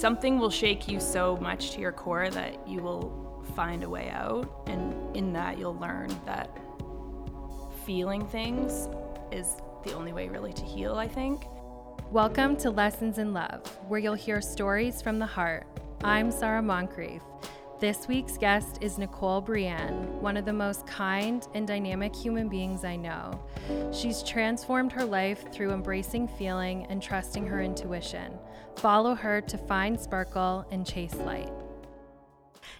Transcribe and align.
something 0.00 0.38
will 0.38 0.50
shake 0.50 0.88
you 0.88 0.98
so 0.98 1.36
much 1.42 1.72
to 1.72 1.78
your 1.78 1.92
core 1.92 2.30
that 2.30 2.66
you 2.66 2.80
will 2.80 3.44
find 3.54 3.84
a 3.84 3.88
way 3.88 4.08
out. 4.08 4.62
And 4.66 5.14
in 5.14 5.30
that, 5.34 5.58
you'll 5.58 5.76
learn 5.76 6.08
that 6.24 6.58
feeling 7.84 8.26
things 8.28 8.88
is 9.30 9.56
the 9.84 9.92
only 9.92 10.14
way 10.14 10.30
really 10.30 10.54
to 10.54 10.64
heal, 10.64 10.94
I 10.94 11.06
think. 11.06 11.44
Welcome 12.10 12.56
to 12.58 12.70
Lessons 12.70 13.18
in 13.18 13.34
Love, 13.34 13.60
where 13.88 14.00
you'll 14.00 14.14
hear 14.14 14.40
stories 14.40 15.02
from 15.02 15.18
the 15.18 15.26
heart. 15.26 15.66
I'm 16.02 16.30
Sara 16.30 16.62
Moncrief. 16.62 17.20
This 17.80 18.06
week's 18.06 18.36
guest 18.36 18.76
is 18.82 18.98
Nicole 18.98 19.40
Breanne, 19.40 20.06
one 20.20 20.36
of 20.36 20.44
the 20.44 20.52
most 20.52 20.86
kind 20.86 21.48
and 21.54 21.66
dynamic 21.66 22.14
human 22.14 22.46
beings 22.46 22.84
I 22.84 22.94
know. 22.96 23.42
She's 23.90 24.22
transformed 24.22 24.92
her 24.92 25.02
life 25.02 25.50
through 25.50 25.72
embracing 25.72 26.28
feeling 26.28 26.84
and 26.90 27.02
trusting 27.02 27.46
her 27.46 27.62
intuition. 27.62 28.38
Follow 28.76 29.14
her 29.14 29.40
to 29.40 29.56
find 29.56 29.98
sparkle 29.98 30.66
and 30.70 30.86
chase 30.86 31.14
light. 31.14 31.50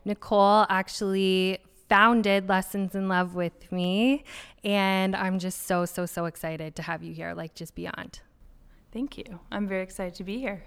Nicole 0.05 0.67
actually 0.69 1.61
founded 1.89 2.51
Lessons 2.51 2.95
in 2.95 3.09
Love 3.09 3.35
with 3.35 3.73
me, 3.73 4.23
and 4.63 5.17
I'm 5.17 5.39
just 5.39 5.67
so, 5.67 5.87
so, 5.87 6.05
so 6.05 6.27
excited 6.27 6.77
to 6.77 6.83
have 6.83 7.03
you 7.03 7.15
here, 7.15 7.33
like 7.33 7.55
just 7.55 7.75
beyond. 7.75 8.21
Thank 8.93 9.17
you. 9.17 9.41
I'm 9.51 9.67
very 9.67 9.83
excited 9.83 10.15
to 10.17 10.25
be 10.25 10.41
here. 10.41 10.65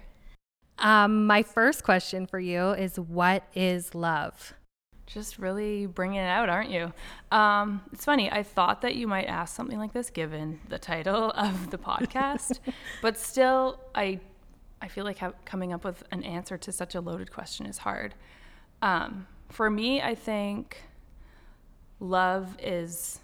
Um, 0.78 1.26
my 1.26 1.42
first 1.42 1.84
question 1.84 2.26
for 2.26 2.38
you 2.38 2.70
is 2.70 2.98
what 2.98 3.44
is 3.54 3.94
love? 3.94 4.54
Just 5.06 5.38
really 5.38 5.86
bringing 5.86 6.20
it 6.20 6.26
out, 6.26 6.48
aren't 6.48 6.70
you? 6.70 6.92
Um, 7.30 7.82
it's 7.92 8.04
funny. 8.04 8.30
I 8.30 8.42
thought 8.42 8.80
that 8.82 8.94
you 8.96 9.06
might 9.06 9.26
ask 9.26 9.54
something 9.54 9.78
like 9.78 9.92
this 9.92 10.10
given 10.10 10.60
the 10.68 10.78
title 10.78 11.30
of 11.36 11.70
the 11.70 11.78
podcast, 11.78 12.58
but 13.02 13.16
still, 13.16 13.80
I, 13.94 14.20
I 14.80 14.88
feel 14.88 15.04
like 15.04 15.20
coming 15.44 15.72
up 15.72 15.84
with 15.84 16.02
an 16.10 16.22
answer 16.24 16.56
to 16.58 16.72
such 16.72 16.94
a 16.94 17.00
loaded 17.00 17.30
question 17.30 17.66
is 17.66 17.78
hard. 17.78 18.14
Um, 18.82 19.26
for 19.50 19.70
me, 19.70 20.02
I 20.02 20.14
think 20.14 20.78
love 22.00 22.56
is 22.58 23.20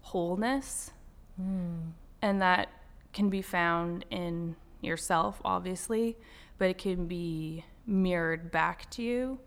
wholeness, 0.00 0.92
mm. 1.40 1.92
and 2.22 2.40
that 2.40 2.68
can 3.12 3.28
be 3.28 3.42
found 3.42 4.04
in 4.10 4.56
yourself, 4.80 5.40
obviously, 5.44 6.16
but 6.58 6.70
it 6.70 6.78
can 6.78 7.06
be 7.06 7.64
mirrored 7.86 8.50
back 8.50 8.90
to 8.90 9.02
you 9.02 9.38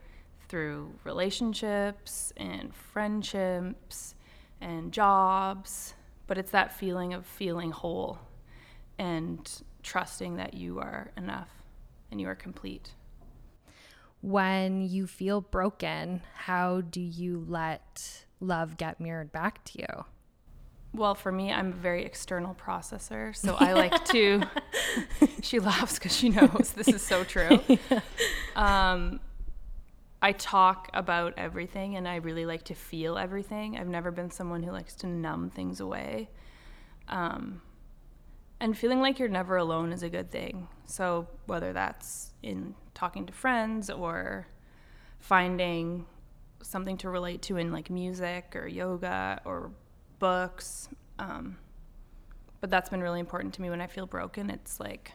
through 0.48 0.94
relationships 1.04 2.34
and 2.38 2.74
friendships 2.74 4.16
and 4.60 4.92
jobs. 4.92 5.94
But 6.28 6.38
it's 6.38 6.52
that 6.52 6.74
feeling 6.74 7.14
of 7.14 7.26
feeling 7.26 7.72
whole 7.72 8.20
and 8.98 9.50
trusting 9.84 10.36
that 10.36 10.54
you 10.54 10.80
are 10.80 11.12
enough 11.18 11.50
and 12.10 12.22
you 12.22 12.28
are 12.28 12.36
complete. 12.36 12.92
When 14.22 14.82
you 14.82 15.08
feel 15.08 15.42
broken, 15.42 16.22
how 16.36 16.82
do 16.82 17.02
you 17.02 17.44
let 17.48 18.26
love 18.40 18.78
get 18.78 19.00
mirrored 19.00 19.32
back 19.32 19.64
to 19.66 19.80
you? 19.80 20.06
Well, 20.94 21.16
for 21.16 21.32
me, 21.32 21.52
I'm 21.52 21.70
a 21.70 21.76
very 21.76 22.04
external 22.04 22.54
processor. 22.54 23.36
So 23.36 23.56
I 23.58 23.74
like 23.74 24.04
to, 24.06 24.44
she 25.42 25.60
laughs 25.60 25.96
because 25.98 26.16
she 26.16 26.30
knows 26.30 26.74
this 26.76 26.90
is 26.90 27.02
so 27.02 27.24
true. 27.24 27.60
Um, 28.54 29.22
I 30.22 30.34
talk 30.34 30.90
about 30.94 31.34
everything 31.38 31.96
and 31.96 32.06
I 32.06 32.18
really 32.18 32.46
like 32.46 32.64
to 32.64 32.76
feel 32.76 33.18
everything. 33.18 33.78
I've 33.78 33.88
never 33.88 34.12
been 34.12 34.30
someone 34.30 34.62
who 34.62 34.72
likes 34.72 34.94
to 34.98 35.08
numb 35.08 35.50
things 35.50 35.80
away. 35.80 36.30
Um, 37.08 37.62
and 38.60 38.78
feeling 38.78 39.00
like 39.00 39.18
you're 39.18 39.30
never 39.30 39.56
alone 39.56 39.94
is 39.94 40.04
a 40.04 40.10
good 40.10 40.30
thing. 40.30 40.68
So 40.86 41.28
whether 41.46 41.74
that's 41.74 42.34
in 42.44 42.76
talking 42.94 43.26
to 43.26 43.34
friends 43.34 43.90
or 43.90 44.48
finding 45.18 46.06
something 46.62 46.98
to 46.98 47.10
relate 47.10 47.42
to 47.44 47.58
in 47.58 47.72
like 47.72 47.90
music 47.90 48.56
or 48.56 48.68
yoga 48.68 49.42
or 49.46 49.72
books. 50.22 50.88
Um, 51.20 51.58
but 52.62 52.70
that's 52.70 52.90
been 52.90 53.02
really 53.02 53.20
important 53.20 53.56
to 53.56 53.62
me 53.62 53.70
when 53.70 53.82
I 53.82 53.88
feel 53.88 54.06
broken. 54.06 54.50
It's 54.50 54.80
like 54.80 55.12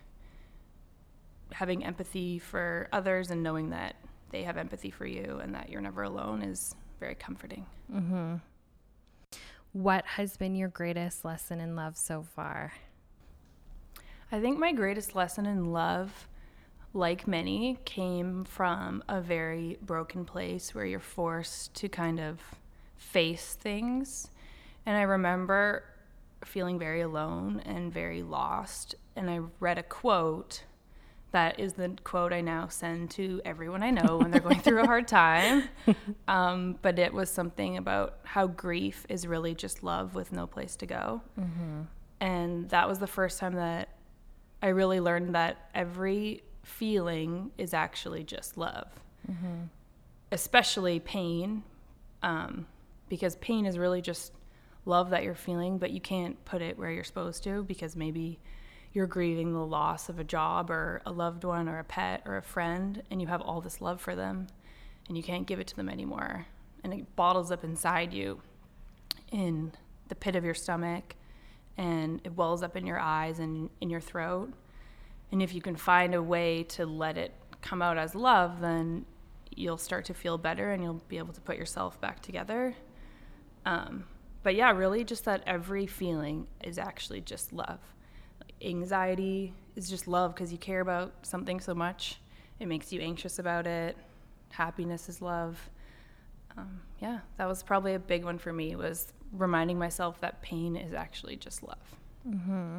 having 1.52 1.84
empathy 1.84 2.38
for 2.38 2.88
others 2.92 3.30
and 3.30 3.42
knowing 3.42 3.70
that 3.70 3.94
they 4.30 4.42
have 4.42 4.56
empathy 4.58 4.90
for 4.90 5.06
you 5.06 5.40
and 5.42 5.54
that 5.54 5.70
you're 5.70 5.80
never 5.80 6.02
alone 6.02 6.42
is 6.42 6.74
very 6.98 7.14
comforting. 7.14 7.64
Mm-hmm. 7.90 8.34
What 9.72 10.04
has 10.06 10.36
been 10.36 10.56
your 10.56 10.68
greatest 10.68 11.24
lesson 11.24 11.60
in 11.60 11.76
love 11.76 11.96
so 11.96 12.22
far? 12.22 12.72
I 14.32 14.40
think 14.40 14.58
my 14.58 14.72
greatest 14.72 15.14
lesson 15.14 15.46
in 15.46 15.72
love, 15.72 16.26
like 16.92 17.28
many, 17.28 17.78
came 17.84 18.44
from 18.44 19.04
a 19.08 19.20
very 19.20 19.78
broken 19.82 20.24
place 20.24 20.74
where 20.74 20.84
you're 20.84 20.98
forced 20.98 21.74
to 21.74 21.88
kind 21.88 22.18
of 22.18 22.40
face 22.96 23.54
things 23.54 24.30
and 24.86 24.96
I 24.96 25.02
remember 25.02 25.84
feeling 26.44 26.78
very 26.78 27.00
alone 27.00 27.60
and 27.66 27.92
very 27.92 28.22
lost. 28.22 28.94
And 29.16 29.28
I 29.28 29.40
read 29.60 29.78
a 29.78 29.82
quote 29.82 30.64
that 31.32 31.58
is 31.60 31.74
the 31.74 31.94
quote 32.04 32.32
I 32.32 32.40
now 32.40 32.68
send 32.68 33.10
to 33.10 33.42
everyone 33.44 33.82
I 33.82 33.90
know 33.90 34.18
when 34.18 34.30
they're 34.30 34.40
going 34.40 34.60
through 34.60 34.82
a 34.82 34.86
hard 34.86 35.08
time. 35.22 35.64
Um, 36.28 36.78
but 36.82 36.98
it 36.98 37.12
was 37.12 37.28
something 37.28 37.76
about 37.76 38.18
how 38.22 38.46
grief 38.46 39.04
is 39.08 39.26
really 39.26 39.54
just 39.54 39.82
love 39.82 40.14
with 40.14 40.32
no 40.32 40.46
place 40.46 40.76
to 40.76 40.86
go. 40.86 41.22
Mm-hmm. 41.38 41.82
And 42.20 42.68
that 42.70 42.88
was 42.88 43.00
the 43.00 43.06
first 43.06 43.38
time 43.38 43.54
that 43.54 43.90
I 44.62 44.68
really 44.68 45.00
learned 45.00 45.34
that 45.34 45.68
every 45.74 46.42
feeling 46.62 47.50
is 47.58 47.74
actually 47.74 48.24
just 48.24 48.56
love, 48.56 48.88
mm-hmm. 49.30 49.64
especially 50.32 51.00
pain, 51.00 51.62
um, 52.22 52.66
because 53.08 53.36
pain 53.36 53.66
is 53.66 53.78
really 53.78 54.00
just 54.00 54.32
love 54.86 55.10
that 55.10 55.24
you're 55.24 55.34
feeling, 55.34 55.78
but 55.78 55.90
you 55.90 56.00
can't 56.00 56.42
put 56.44 56.62
it 56.62 56.78
where 56.78 56.90
you're 56.90 57.04
supposed 57.04 57.42
to 57.44 57.64
because 57.64 57.96
maybe 57.96 58.38
you're 58.92 59.06
grieving 59.06 59.52
the 59.52 59.66
loss 59.66 60.08
of 60.08 60.18
a 60.18 60.24
job 60.24 60.70
or 60.70 61.02
a 61.04 61.12
loved 61.12 61.44
one 61.44 61.68
or 61.68 61.78
a 61.78 61.84
pet 61.84 62.22
or 62.24 62.36
a 62.38 62.42
friend, 62.42 63.02
and 63.10 63.20
you 63.20 63.26
have 63.26 63.42
all 63.42 63.60
this 63.60 63.80
love 63.80 64.00
for 64.00 64.14
them 64.14 64.46
and 65.08 65.16
you 65.16 65.22
can't 65.22 65.46
give 65.46 65.60
it 65.60 65.66
to 65.66 65.76
them 65.76 65.88
anymore. 65.88 66.46
And 66.82 66.94
it 66.94 67.16
bottles 67.16 67.50
up 67.50 67.64
inside 67.64 68.12
you 68.12 68.40
in 69.30 69.72
the 70.08 70.14
pit 70.14 70.36
of 70.36 70.44
your 70.44 70.54
stomach 70.54 71.16
and 71.76 72.20
it 72.24 72.36
wells 72.36 72.62
up 72.62 72.76
in 72.76 72.86
your 72.86 72.98
eyes 72.98 73.38
and 73.38 73.68
in 73.80 73.90
your 73.90 74.00
throat. 74.00 74.52
And 75.30 75.42
if 75.42 75.52
you 75.52 75.60
can 75.60 75.76
find 75.76 76.14
a 76.14 76.22
way 76.22 76.62
to 76.70 76.86
let 76.86 77.18
it 77.18 77.32
come 77.60 77.82
out 77.82 77.98
as 77.98 78.14
love, 78.14 78.60
then 78.60 79.04
you'll 79.54 79.78
start 79.78 80.04
to 80.06 80.14
feel 80.14 80.38
better 80.38 80.72
and 80.72 80.82
you'll 80.82 81.02
be 81.08 81.18
able 81.18 81.34
to 81.34 81.40
put 81.40 81.56
yourself 81.56 82.00
back 82.00 82.20
together. 82.20 82.74
Um, 83.64 84.04
but 84.46 84.54
yeah, 84.54 84.70
really 84.70 85.02
just 85.02 85.24
that 85.24 85.42
every 85.44 85.88
feeling 85.88 86.46
is 86.62 86.78
actually 86.78 87.20
just 87.20 87.52
love. 87.52 87.80
Anxiety 88.62 89.52
is 89.74 89.90
just 89.90 90.06
love 90.06 90.36
because 90.36 90.52
you 90.52 90.58
care 90.58 90.80
about 90.80 91.12
something 91.22 91.58
so 91.58 91.74
much. 91.74 92.20
It 92.60 92.68
makes 92.68 92.92
you 92.92 93.00
anxious 93.00 93.40
about 93.40 93.66
it. 93.66 93.96
Happiness 94.50 95.08
is 95.08 95.20
love. 95.20 95.58
Um, 96.56 96.80
yeah, 97.00 97.18
that 97.38 97.48
was 97.48 97.64
probably 97.64 97.94
a 97.94 97.98
big 97.98 98.24
one 98.24 98.38
for 98.38 98.52
me 98.52 98.76
was 98.76 99.12
reminding 99.32 99.80
myself 99.80 100.20
that 100.20 100.40
pain 100.42 100.76
is 100.76 100.94
actually 100.94 101.34
just 101.34 101.64
love. 101.64 101.96
Mm-hmm. 102.24 102.78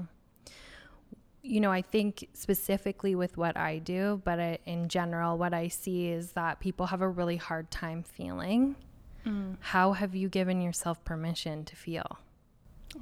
You 1.44 1.59
know, 1.59 1.72
I 1.73 1.81
think 1.81 2.29
specifically 2.31 3.13
with 3.13 3.35
what 3.35 3.57
I 3.57 3.79
do, 3.79 4.22
but 4.23 4.61
in 4.66 4.88
general, 4.88 5.38
what 5.38 5.53
I 5.53 5.67
see 5.67 6.07
is 6.07 6.31
that 6.31 6.61
people 6.61 6.85
have 6.85 7.01
a 7.01 7.09
really 7.09 7.35
hard 7.35 7.69
time 7.72 8.03
feeling. 8.03 8.77
Mm. 9.27 9.57
How 9.59 9.93
have 9.93 10.15
you 10.15 10.29
given 10.29 10.61
yourself 10.61 11.03
permission 11.03 11.65
to 11.65 11.75
feel? 11.75 12.19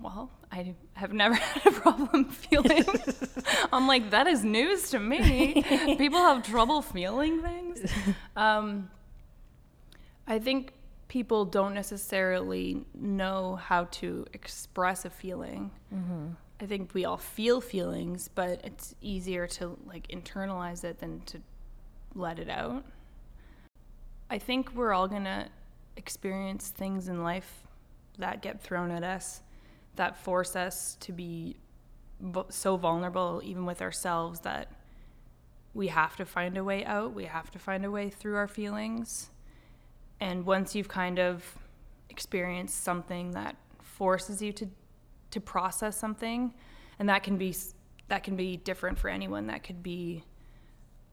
Well, 0.01 0.31
I 0.51 0.75
have 0.93 1.13
never 1.13 1.35
had 1.53 1.65
a 1.65 1.71
problem 1.71 2.25
feeling. 2.29 2.83
I'm 3.71 3.87
like, 3.87 4.11
that 4.11 4.27
is 4.27 4.43
news 4.43 4.89
to 4.91 4.99
me. 4.99 5.61
People 5.97 6.19
have 6.19 6.43
trouble 6.43 6.81
feeling 6.81 7.41
things. 7.41 7.91
Um, 8.35 8.89
I 10.27 10.39
think 10.39 10.73
people 11.07 11.45
don't 11.45 11.75
necessarily 11.75 12.83
know 12.95 13.55
how 13.55 13.85
to 13.85 14.25
express 14.33 15.05
a 15.05 15.09
feeling. 15.09 15.71
Mm-hmm. 15.93 16.29
I 16.59 16.65
think 16.65 16.93
we 16.93 17.05
all 17.05 17.17
feel 17.17 17.61
feelings, 17.61 18.29
but 18.33 18.61
it's 18.63 18.95
easier 19.01 19.45
to 19.47 19.77
like 19.85 20.07
internalize 20.07 20.83
it 20.83 20.99
than 20.99 21.21
to 21.27 21.41
let 22.15 22.39
it 22.39 22.49
out. 22.49 22.85
I 24.29 24.39
think 24.39 24.73
we're 24.73 24.93
all 24.93 25.07
gonna 25.07 25.49
experience 25.97 26.69
things 26.69 27.07
in 27.07 27.23
life 27.23 27.63
that 28.17 28.41
get 28.41 28.61
thrown 28.61 28.91
at 28.91 29.03
us 29.03 29.41
that 29.95 30.17
force 30.17 30.55
us 30.55 30.97
to 30.99 31.11
be 31.11 31.55
so 32.49 32.77
vulnerable 32.77 33.41
even 33.43 33.65
with 33.65 33.81
ourselves 33.81 34.41
that 34.41 34.71
we 35.73 35.87
have 35.87 36.15
to 36.15 36.25
find 36.25 36.57
a 36.57 36.63
way 36.63 36.85
out 36.85 37.13
we 37.13 37.25
have 37.25 37.51
to 37.51 37.59
find 37.59 37.85
a 37.85 37.91
way 37.91 38.09
through 38.09 38.35
our 38.35 38.47
feelings. 38.47 39.29
And 40.19 40.45
once 40.45 40.73
you've 40.73 40.87
kind 40.87 41.19
of 41.19 41.43
experienced 42.09 42.83
something 42.83 43.31
that 43.31 43.57
forces 43.81 44.41
you 44.41 44.53
to 44.53 44.69
to 45.31 45.41
process 45.41 45.97
something 45.97 46.53
and 46.97 47.09
that 47.09 47.23
can 47.23 47.37
be 47.37 47.53
that 48.07 48.23
can 48.23 48.35
be 48.35 48.55
different 48.55 48.97
for 48.97 49.09
anyone. 49.09 49.47
That 49.47 49.63
could 49.63 49.83
be 49.83 50.23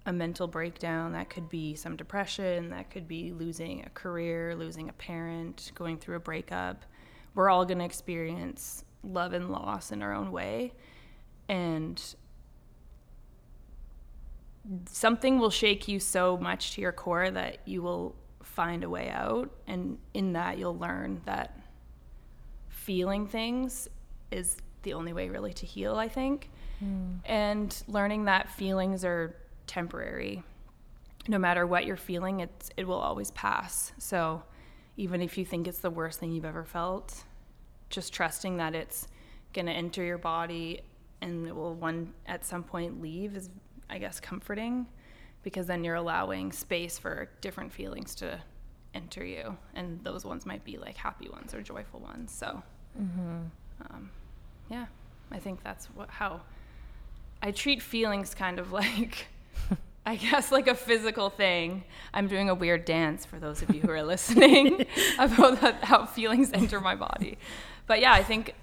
a 0.05 0.13
mental 0.13 0.49
breakdown, 0.49 1.13
that 1.13 1.31
could 1.31 1.49
be 1.49 1.75
some 1.75 1.97
depression, 1.97 2.71
that 2.71 2.91
could 2.91 3.07
be 3.07 3.33
losing 3.33 3.85
a 3.85 3.91
career, 3.91 4.55
losing 4.57 4.89
a 4.89 4.93
parent, 4.93 5.71
going 5.75 5.97
through 5.97 6.17
a 6.17 6.21
breakup. 6.21 6.85
We're 7.35 7.49
all 7.51 7.65
going 7.65 7.79
to 7.79 7.85
experience 7.85 8.85
love 9.05 9.33
and 9.33 9.51
loss 9.51 9.93
in 9.93 10.03
our 10.03 10.13
own 10.13 10.33
way. 10.33 10.73
And 11.49 12.03
something 14.87 15.39
will 15.39 15.51
shake 15.51 15.89
you 15.89 16.01
so 16.01 16.37
much 16.37 16.75
to 16.75 16.81
your 16.81 16.93
core 16.93 17.31
that 17.31 17.59
you 17.65 17.83
will 17.83 18.17
find 18.43 18.85
a 18.85 18.91
way 18.91 19.09
out. 19.09 19.51
And 19.67 19.99
in 20.15 20.33
that, 20.35 20.59
you'll 20.59 20.79
learn 20.79 21.23
that 21.27 21.59
feeling 22.69 23.27
things 23.27 23.89
is 24.31 24.57
the 24.83 24.95
only 24.95 25.13
way 25.13 25.29
really 25.29 25.53
to 25.55 25.67
heal, 25.67 25.97
I 25.97 26.09
think. 26.09 26.51
Mm. 26.83 27.21
And 27.25 27.83
learning 27.87 28.25
that 28.25 28.51
feelings 28.51 29.05
are 29.05 29.37
temporary. 29.73 30.43
No 31.29 31.39
matter 31.39 31.67
what 31.67 31.87
you're 31.87 31.97
feeling, 31.97 32.41
it's, 32.41 32.69
it 32.77 32.87
will 32.87 33.01
always 33.01 33.31
pass. 33.31 33.93
So 33.99 34.43
even 34.97 35.23
if 35.23 35.39
you 35.39 35.47
think 35.47 35.67
it's 35.67 35.79
the 35.79 35.91
worst 35.91 36.21
thing 36.21 36.33
you've 36.33 36.45
ever 36.45 36.65
felt, 36.65 37.25
just 37.89 38.13
trusting 38.13 38.59
that 38.59 38.75
it's 38.75 39.09
going 39.55 39.67
to 39.67 39.73
enter 39.73 40.05
your 40.05 40.19
body 40.19 40.83
and 41.23 41.47
it 41.47 41.55
will 41.55 41.75
one 41.75 42.13
at 42.27 42.45
some 42.45 42.63
point 42.63 43.01
leave 43.01 43.37
is 43.37 43.49
I 43.89 43.99
guess 43.99 44.19
comforting 44.21 44.87
because 45.43 45.67
then 45.67 45.85
you're 45.85 45.95
allowing 45.95 46.53
space 46.53 46.99
for 46.99 47.29
different 47.41 47.73
feelings 47.73 48.15
to 48.17 48.41
enter 48.95 49.25
you 49.25 49.57
and 49.75 50.03
those 50.05 50.25
ones 50.25 50.45
might 50.45 50.65
be 50.65 50.79
like 50.79 50.97
happy 50.97 51.29
ones 51.29 51.55
or 51.55 51.63
joyful 51.63 52.01
ones 52.01 52.33
so 52.33 52.63
mm-hmm. 53.01 53.41
um, 53.91 54.11
yeah 54.71 54.87
I 55.31 55.39
think 55.39 55.63
that's 55.63 55.87
what 55.87 56.09
how 56.11 56.41
I 57.43 57.51
treat 57.51 57.83
feelings 57.83 58.35
kind 58.35 58.59
of 58.59 58.73
like 58.83 59.29
I 60.07 60.17
guess 60.17 60.51
like 60.51 60.67
a 60.67 60.75
physical 60.75 61.31
thing. 61.31 61.85
I'm 62.13 62.29
doing 62.29 62.51
a 62.51 62.55
weird 62.55 62.85
dance 62.85 63.25
for 63.25 63.39
those 63.39 63.63
of 63.63 63.75
you 63.75 63.81
who 63.81 63.91
are 63.91 64.03
listening 64.15 64.87
about 65.19 65.61
that, 65.61 65.85
how 65.85 66.07
feelings 66.07 66.51
enter 66.53 66.81
my 66.81 66.95
body. 66.95 67.39
But 67.87 68.01
yeah, 68.01 68.13
I 68.13 68.23
think 68.23 68.55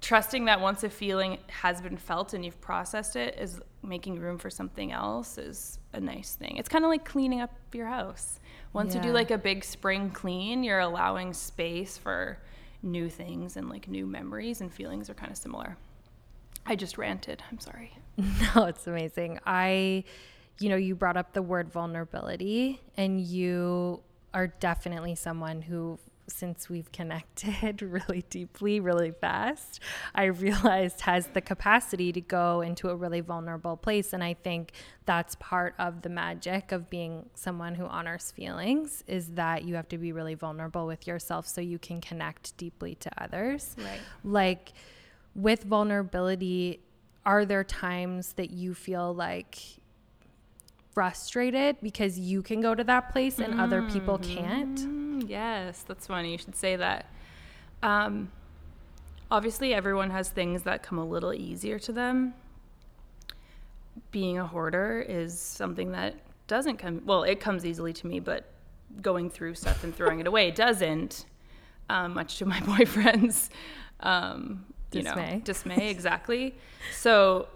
trusting 0.00 0.44
that 0.44 0.60
once 0.60 0.84
a 0.84 0.90
feeling 0.90 1.38
has 1.48 1.80
been 1.80 1.96
felt 1.96 2.32
and 2.32 2.44
you've 2.44 2.60
processed 2.60 3.16
it 3.16 3.36
is 3.38 3.60
making 3.82 4.20
room 4.20 4.38
for 4.38 4.50
something 4.50 4.92
else 4.92 5.38
is 5.38 5.78
a 5.92 6.00
nice 6.00 6.34
thing. 6.34 6.56
It's 6.56 6.68
kind 6.68 6.84
of 6.84 6.90
like 6.90 7.04
cleaning 7.04 7.40
up 7.40 7.52
your 7.72 7.86
house. 7.86 8.40
Once 8.72 8.94
yeah. 8.94 9.02
you 9.02 9.08
do 9.08 9.12
like 9.12 9.30
a 9.30 9.38
big 9.38 9.64
spring 9.64 10.10
clean, 10.10 10.62
you're 10.62 10.80
allowing 10.80 11.32
space 11.32 11.98
for 11.98 12.38
new 12.82 13.08
things 13.08 13.56
and 13.56 13.68
like 13.68 13.88
new 13.88 14.06
memories 14.06 14.60
and 14.60 14.72
feelings 14.72 15.10
are 15.10 15.14
kind 15.14 15.32
of 15.32 15.36
similar. 15.36 15.76
I 16.68 16.76
just 16.76 16.98
ranted. 16.98 17.42
I'm 17.50 17.58
sorry. 17.58 17.92
No, 18.54 18.64
it's 18.64 18.86
amazing. 18.88 19.38
I 19.46 20.02
you 20.58 20.68
know, 20.68 20.76
you 20.76 20.96
brought 20.96 21.16
up 21.16 21.34
the 21.34 21.42
word 21.42 21.70
vulnerability 21.70 22.80
and 22.96 23.20
you 23.20 24.00
are 24.34 24.48
definitely 24.48 25.14
someone 25.14 25.62
who 25.62 26.00
since 26.28 26.68
we've 26.68 26.90
connected 26.92 27.82
really 28.08 28.24
deeply, 28.30 28.80
really 28.80 29.10
fast, 29.10 29.80
I 30.14 30.24
realized 30.24 31.02
has 31.02 31.28
the 31.28 31.40
capacity 31.40 32.12
to 32.12 32.20
go 32.20 32.60
into 32.60 32.90
a 32.90 32.96
really 32.96 33.20
vulnerable 33.20 33.76
place. 33.76 34.12
And 34.12 34.22
I 34.22 34.34
think 34.34 34.72
that's 35.06 35.34
part 35.36 35.74
of 35.78 36.02
the 36.02 36.08
magic 36.08 36.70
of 36.72 36.90
being 36.90 37.30
someone 37.34 37.74
who 37.74 37.86
honors 37.86 38.30
feelings 38.30 39.02
is 39.06 39.28
that 39.30 39.64
you 39.64 39.74
have 39.74 39.88
to 39.88 39.98
be 39.98 40.12
really 40.12 40.34
vulnerable 40.34 40.86
with 40.86 41.06
yourself 41.06 41.46
so 41.46 41.60
you 41.60 41.78
can 41.78 42.00
connect 42.00 42.56
deeply 42.56 42.94
to 42.96 43.10
others. 43.22 43.74
Right. 43.78 44.00
Like 44.22 44.72
with 45.38 45.62
vulnerability, 45.62 46.80
are 47.24 47.44
there 47.44 47.62
times 47.62 48.32
that 48.34 48.50
you 48.50 48.74
feel 48.74 49.14
like 49.14 49.56
frustrated 50.92 51.76
because 51.80 52.18
you 52.18 52.42
can 52.42 52.60
go 52.60 52.74
to 52.74 52.82
that 52.82 53.12
place 53.12 53.38
and 53.38 53.52
mm-hmm. 53.52 53.60
other 53.60 53.82
people 53.82 54.18
mm-hmm. 54.18 54.36
can't. 54.36 55.30
Yes, 55.30 55.84
that's 55.86 56.08
funny. 56.08 56.32
You 56.32 56.38
should 56.38 56.56
say 56.56 56.74
that. 56.74 57.06
Um, 57.84 58.32
obviously, 59.30 59.72
everyone 59.72 60.10
has 60.10 60.28
things 60.28 60.64
that 60.64 60.82
come 60.82 60.98
a 60.98 61.04
little 61.04 61.32
easier 61.32 61.78
to 61.78 61.92
them. 61.92 62.34
Being 64.10 64.38
a 64.38 64.46
hoarder 64.46 65.04
is 65.08 65.38
something 65.38 65.92
that 65.92 66.16
doesn't 66.48 66.78
come, 66.78 67.02
well, 67.04 67.22
it 67.22 67.38
comes 67.38 67.64
easily 67.64 67.92
to 67.92 68.08
me, 68.08 68.18
but 68.18 68.46
going 69.00 69.30
through 69.30 69.54
stuff 69.54 69.84
and 69.84 69.94
throwing 69.94 70.18
it 70.18 70.26
away 70.26 70.50
doesn't, 70.50 71.26
um, 71.90 72.14
much 72.14 72.38
to 72.38 72.44
my 72.44 72.58
boyfriend's. 72.76 73.50
Um, 74.00 74.64
you 74.92 75.02
dismay. 75.02 75.34
know, 75.34 75.40
dismay, 75.40 75.90
exactly. 75.90 76.54
So 76.92 77.48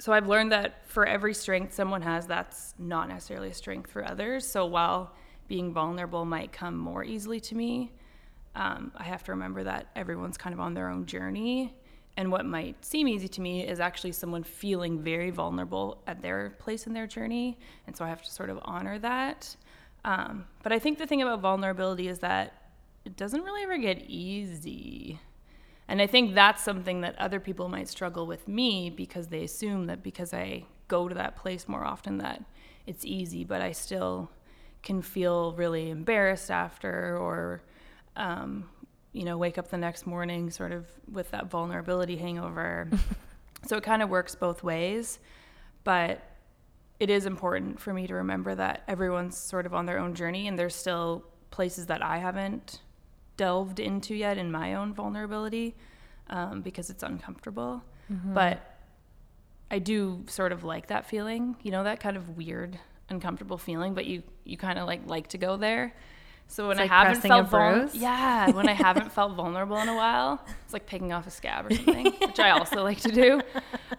so 0.00 0.12
I've 0.12 0.28
learned 0.28 0.52
that 0.52 0.86
for 0.88 1.04
every 1.06 1.34
strength 1.34 1.74
someone 1.74 2.02
has, 2.02 2.26
that's 2.26 2.74
not 2.78 3.08
necessarily 3.08 3.48
a 3.48 3.54
strength 3.54 3.90
for 3.90 4.04
others. 4.04 4.46
So 4.46 4.64
while 4.64 5.12
being 5.48 5.72
vulnerable 5.72 6.24
might 6.24 6.52
come 6.52 6.76
more 6.76 7.02
easily 7.02 7.40
to 7.40 7.56
me, 7.56 7.92
um, 8.54 8.92
I 8.96 9.04
have 9.04 9.24
to 9.24 9.32
remember 9.32 9.64
that 9.64 9.88
everyone's 9.96 10.38
kind 10.38 10.54
of 10.54 10.60
on 10.60 10.74
their 10.74 10.88
own 10.88 11.06
journey. 11.06 11.74
And 12.16 12.30
what 12.32 12.44
might 12.44 12.84
seem 12.84 13.06
easy 13.08 13.28
to 13.28 13.40
me 13.40 13.66
is 13.66 13.80
actually 13.80 14.12
someone 14.12 14.42
feeling 14.42 15.00
very 15.00 15.30
vulnerable 15.30 16.02
at 16.06 16.20
their 16.20 16.50
place 16.58 16.86
in 16.86 16.92
their 16.92 17.06
journey. 17.06 17.58
And 17.86 17.96
so 17.96 18.04
I 18.04 18.08
have 18.08 18.22
to 18.22 18.30
sort 18.30 18.50
of 18.50 18.58
honor 18.62 18.98
that. 19.00 19.54
Um, 20.04 20.46
but 20.62 20.72
I 20.72 20.78
think 20.78 20.98
the 20.98 21.06
thing 21.06 21.22
about 21.22 21.40
vulnerability 21.40 22.08
is 22.08 22.18
that 22.20 22.70
it 23.04 23.16
doesn't 23.16 23.42
really 23.42 23.62
ever 23.62 23.78
get 23.78 24.04
easy. 24.08 25.20
And 25.88 26.02
I 26.02 26.06
think 26.06 26.34
that's 26.34 26.62
something 26.62 27.00
that 27.00 27.18
other 27.18 27.40
people 27.40 27.68
might 27.68 27.88
struggle 27.88 28.26
with 28.26 28.46
me 28.46 28.90
because 28.90 29.28
they 29.28 29.42
assume 29.42 29.86
that 29.86 30.02
because 30.02 30.34
I 30.34 30.64
go 30.86 31.08
to 31.08 31.14
that 31.14 31.36
place 31.36 31.66
more 31.66 31.84
often 31.84 32.18
that 32.18 32.44
it's 32.86 33.04
easy, 33.04 33.42
but 33.44 33.62
I 33.62 33.72
still 33.72 34.30
can 34.82 35.00
feel 35.02 35.52
really 35.52 35.90
embarrassed 35.90 36.50
after 36.50 37.16
or 37.16 37.62
um, 38.16 38.68
you 39.12 39.24
know, 39.24 39.38
wake 39.38 39.58
up 39.58 39.68
the 39.68 39.78
next 39.78 40.06
morning 40.06 40.50
sort 40.50 40.72
of 40.72 40.86
with 41.10 41.30
that 41.30 41.50
vulnerability 41.50 42.16
hangover. 42.16 42.90
so 43.66 43.76
it 43.76 43.82
kind 43.82 44.02
of 44.02 44.10
works 44.10 44.34
both 44.34 44.62
ways, 44.62 45.18
but 45.84 46.22
it 47.00 47.10
is 47.10 47.26
important 47.26 47.80
for 47.80 47.94
me 47.94 48.06
to 48.06 48.14
remember 48.14 48.54
that 48.54 48.82
everyone's 48.88 49.36
sort 49.36 49.66
of 49.66 49.74
on 49.74 49.86
their 49.86 49.98
own 49.98 50.14
journey 50.14 50.48
and 50.48 50.58
there's 50.58 50.74
still 50.74 51.24
places 51.50 51.86
that 51.86 52.02
I 52.02 52.18
haven't 52.18 52.80
delved 53.38 53.80
into 53.80 54.14
yet 54.14 54.36
in 54.36 54.52
my 54.52 54.74
own 54.74 54.92
vulnerability 54.92 55.74
um, 56.28 56.60
because 56.60 56.90
it's 56.90 57.02
uncomfortable. 57.02 57.82
Mm-hmm. 58.12 58.34
But 58.34 58.78
I 59.70 59.78
do 59.78 60.24
sort 60.28 60.52
of 60.52 60.64
like 60.64 60.88
that 60.88 61.06
feeling, 61.06 61.56
you 61.62 61.70
know, 61.70 61.84
that 61.84 62.00
kind 62.00 62.18
of 62.18 62.36
weird, 62.36 62.78
uncomfortable 63.08 63.56
feeling. 63.56 63.94
But 63.94 64.04
you 64.04 64.22
you 64.44 64.58
kind 64.58 64.78
of 64.78 64.86
like 64.86 65.00
like 65.06 65.28
to 65.28 65.38
go 65.38 65.56
there. 65.56 65.94
So 66.50 66.68
when 66.68 66.78
it's 66.78 66.90
I 66.90 66.94
like 66.94 67.06
haven't 67.06 67.20
felt 67.22 67.48
vulnerable, 67.48 67.90
yeah, 67.94 68.50
when 68.50 68.68
I 68.68 68.72
haven't 68.72 69.12
felt 69.18 69.34
vulnerable 69.34 69.78
in 69.78 69.88
a 69.88 69.96
while, 69.96 70.44
it's 70.64 70.72
like 70.72 70.86
picking 70.86 71.12
off 71.12 71.26
a 71.26 71.30
scab 71.30 71.66
or 71.66 71.74
something, 71.74 72.06
which 72.06 72.40
I 72.40 72.50
also 72.50 72.82
like 72.82 73.00
to 73.00 73.12
do. 73.12 73.40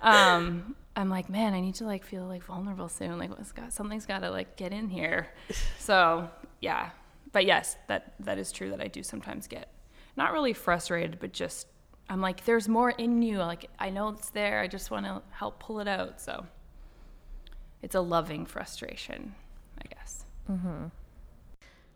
Um, 0.02 0.76
I'm 0.96 1.10
like, 1.10 1.30
man, 1.30 1.54
I 1.54 1.62
need 1.62 1.76
to 1.76 1.86
like 1.86 2.04
feel 2.04 2.26
like 2.26 2.44
vulnerable 2.44 2.90
soon. 2.90 3.20
Like, 3.20 3.30
what's 3.30 3.52
got 3.52 3.72
something's 3.72 4.08
got 4.08 4.20
to 4.20 4.32
like 4.32 4.56
get 4.58 4.74
in 4.74 4.90
here. 4.90 5.28
So 5.78 6.30
yeah, 6.60 6.90
but 7.32 7.46
yes, 7.46 7.78
that 7.88 8.14
that 8.20 8.38
is 8.38 8.52
true 8.52 8.70
that 8.72 8.82
I 8.82 8.88
do 8.88 9.04
sometimes 9.04 9.48
get 9.48 9.72
not 10.16 10.34
really 10.34 10.54
frustrated, 10.54 11.20
but 11.20 11.32
just 11.32 11.68
I'm 12.10 12.22
like, 12.22 12.44
there's 12.46 12.68
more 12.68 12.90
in 12.90 13.22
you. 13.22 13.38
Like 13.38 13.70
I 13.80 13.90
know 13.90 14.10
it's 14.10 14.30
there. 14.30 14.60
I 14.60 14.68
just 14.68 14.92
want 14.92 15.06
to 15.06 15.22
help 15.32 15.60
pull 15.60 15.80
it 15.80 15.88
out. 15.88 16.20
So 16.20 16.46
it's 17.82 17.96
a 17.96 18.02
loving 18.02 18.46
frustration, 18.46 19.36
I 19.82 19.88
guess. 19.94 20.26
Mm-hmm. 20.50 20.86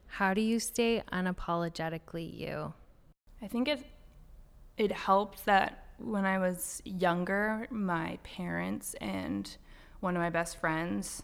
How 0.07 0.33
do 0.33 0.41
you 0.41 0.59
stay 0.59 1.01
unapologetically 1.11 2.37
you? 2.37 2.73
I 3.41 3.47
think 3.47 3.67
it 3.67 3.85
it 4.77 4.91
helped 4.91 5.45
that 5.45 5.85
when 5.97 6.25
I 6.25 6.39
was 6.39 6.81
younger, 6.85 7.67
my 7.69 8.17
parents 8.23 8.95
and 8.95 9.55
one 9.99 10.15
of 10.15 10.21
my 10.21 10.29
best 10.29 10.59
friends 10.59 11.23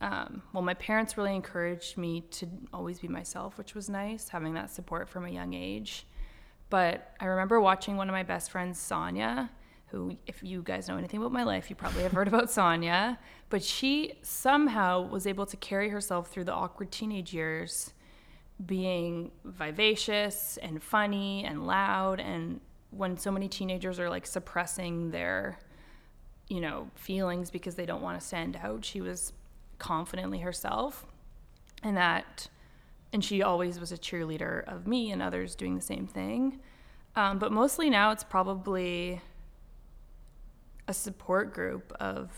um, 0.00 0.42
well, 0.52 0.62
my 0.62 0.74
parents 0.74 1.16
really 1.16 1.34
encouraged 1.34 1.96
me 1.96 2.20
to 2.32 2.46
always 2.72 3.00
be 3.00 3.08
myself, 3.08 3.56
which 3.56 3.74
was 3.74 3.88
nice, 3.88 4.28
having 4.28 4.54
that 4.54 4.70
support 4.70 5.08
from 5.08 5.24
a 5.24 5.30
young 5.30 5.54
age. 5.54 6.06
But 6.68 7.14
I 7.20 7.26
remember 7.26 7.60
watching 7.60 7.96
one 7.96 8.08
of 8.08 8.12
my 8.12 8.22
best 8.22 8.50
friends, 8.50 8.78
Sonia, 8.78 9.50
who, 9.86 10.16
if 10.26 10.42
you 10.42 10.62
guys 10.62 10.88
know 10.88 10.98
anything 10.98 11.20
about 11.20 11.32
my 11.32 11.44
life, 11.44 11.70
you 11.70 11.76
probably 11.76 12.02
have 12.02 12.12
heard 12.12 12.28
about 12.28 12.50
Sonia. 12.50 13.18
But 13.48 13.62
she 13.62 14.14
somehow 14.22 15.08
was 15.08 15.26
able 15.26 15.46
to 15.46 15.56
carry 15.56 15.88
herself 15.88 16.28
through 16.28 16.44
the 16.44 16.52
awkward 16.52 16.90
teenage 16.90 17.32
years, 17.32 17.94
being 18.64 19.30
vivacious 19.44 20.58
and 20.60 20.82
funny 20.82 21.44
and 21.44 21.66
loud. 21.66 22.20
And 22.20 22.60
when 22.90 23.16
so 23.16 23.30
many 23.30 23.48
teenagers 23.48 23.98
are 23.98 24.10
like 24.10 24.26
suppressing 24.26 25.10
their, 25.10 25.58
you 26.48 26.60
know, 26.60 26.90
feelings 26.96 27.50
because 27.50 27.76
they 27.76 27.86
don't 27.86 28.02
want 28.02 28.20
to 28.20 28.26
stand 28.26 28.58
out, 28.62 28.84
she 28.84 29.00
was 29.00 29.32
confidently 29.78 30.38
herself 30.40 31.06
and 31.82 31.96
that 31.96 32.48
and 33.12 33.24
she 33.24 33.42
always 33.42 33.78
was 33.78 33.92
a 33.92 33.98
cheerleader 33.98 34.64
of 34.66 34.86
me 34.86 35.10
and 35.10 35.22
others 35.22 35.54
doing 35.54 35.74
the 35.74 35.82
same 35.82 36.06
thing 36.06 36.60
um, 37.14 37.38
but 37.38 37.50
mostly 37.50 37.88
now 37.88 38.10
it's 38.10 38.24
probably 38.24 39.20
a 40.88 40.94
support 40.94 41.52
group 41.52 41.92
of 41.98 42.30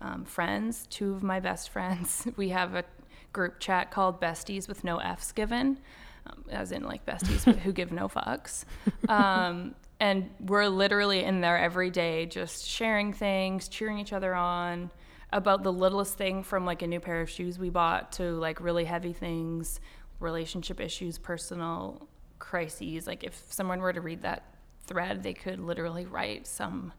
um, 0.00 0.24
friends, 0.24 0.86
two 0.90 1.12
of 1.12 1.22
my 1.22 1.40
best 1.40 1.70
friends. 1.70 2.26
We 2.36 2.50
have 2.50 2.74
a 2.74 2.84
group 3.32 3.60
chat 3.60 3.90
called 3.90 4.20
Besties 4.20 4.68
with 4.68 4.84
No 4.84 4.98
F's 4.98 5.32
Given, 5.32 5.78
um, 6.26 6.44
as 6.50 6.72
in 6.72 6.82
like 6.84 7.06
besties 7.06 7.44
who 7.60 7.72
give 7.72 7.92
no 7.92 8.08
fucks. 8.08 8.64
Um, 9.08 9.74
and 9.98 10.28
we're 10.40 10.66
literally 10.68 11.24
in 11.24 11.40
there 11.40 11.56
every 11.58 11.90
day 11.90 12.26
just 12.26 12.66
sharing 12.66 13.14
things, 13.14 13.66
cheering 13.68 13.98
each 13.98 14.12
other 14.12 14.34
on 14.34 14.90
about 15.36 15.62
the 15.62 15.72
littlest 15.72 16.16
thing 16.16 16.42
from 16.42 16.64
like 16.64 16.82
a 16.82 16.86
new 16.86 17.00
pair 17.00 17.20
of 17.20 17.28
shoes 17.28 17.58
we 17.58 17.70
bought 17.70 18.12
to 18.12 18.32
like 18.32 18.60
really 18.60 18.84
heavy 18.84 19.12
things, 19.12 19.80
relationship 20.18 20.80
issues, 20.80 21.18
personal 21.18 22.08
crises. 22.38 23.06
Like 23.06 23.22
if 23.22 23.42
someone 23.50 23.80
were 23.80 23.92
to 23.92 24.00
read 24.00 24.22
that 24.22 24.54
thread, 24.86 25.22
they 25.22 25.34
could 25.34 25.60
literally 25.60 26.06
write 26.06 26.46
some 26.46 26.92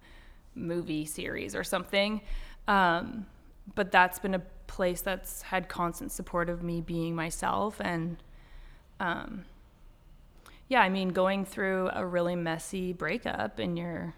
movie 0.56 1.06
series 1.06 1.56
or 1.56 1.63
something. 1.63 2.22
Um, 2.67 3.25
but 3.75 3.91
that's 3.91 4.20
been 4.20 4.36
a 4.36 4.41
place 4.67 5.01
that's 5.01 5.41
had 5.41 5.67
constant 5.67 6.12
support 6.12 6.50
of 6.50 6.62
me 6.62 6.82
being 6.82 7.15
myself 7.15 7.79
and 7.79 8.17
um, 9.00 9.46
yeah, 10.70 10.82
I 10.82 10.89
mean, 10.89 11.10
going 11.10 11.46
through 11.46 11.89
a 11.94 12.06
really 12.06 12.36
messy 12.36 12.91
breakup 12.91 13.60
in 13.60 13.77
your 13.77 14.15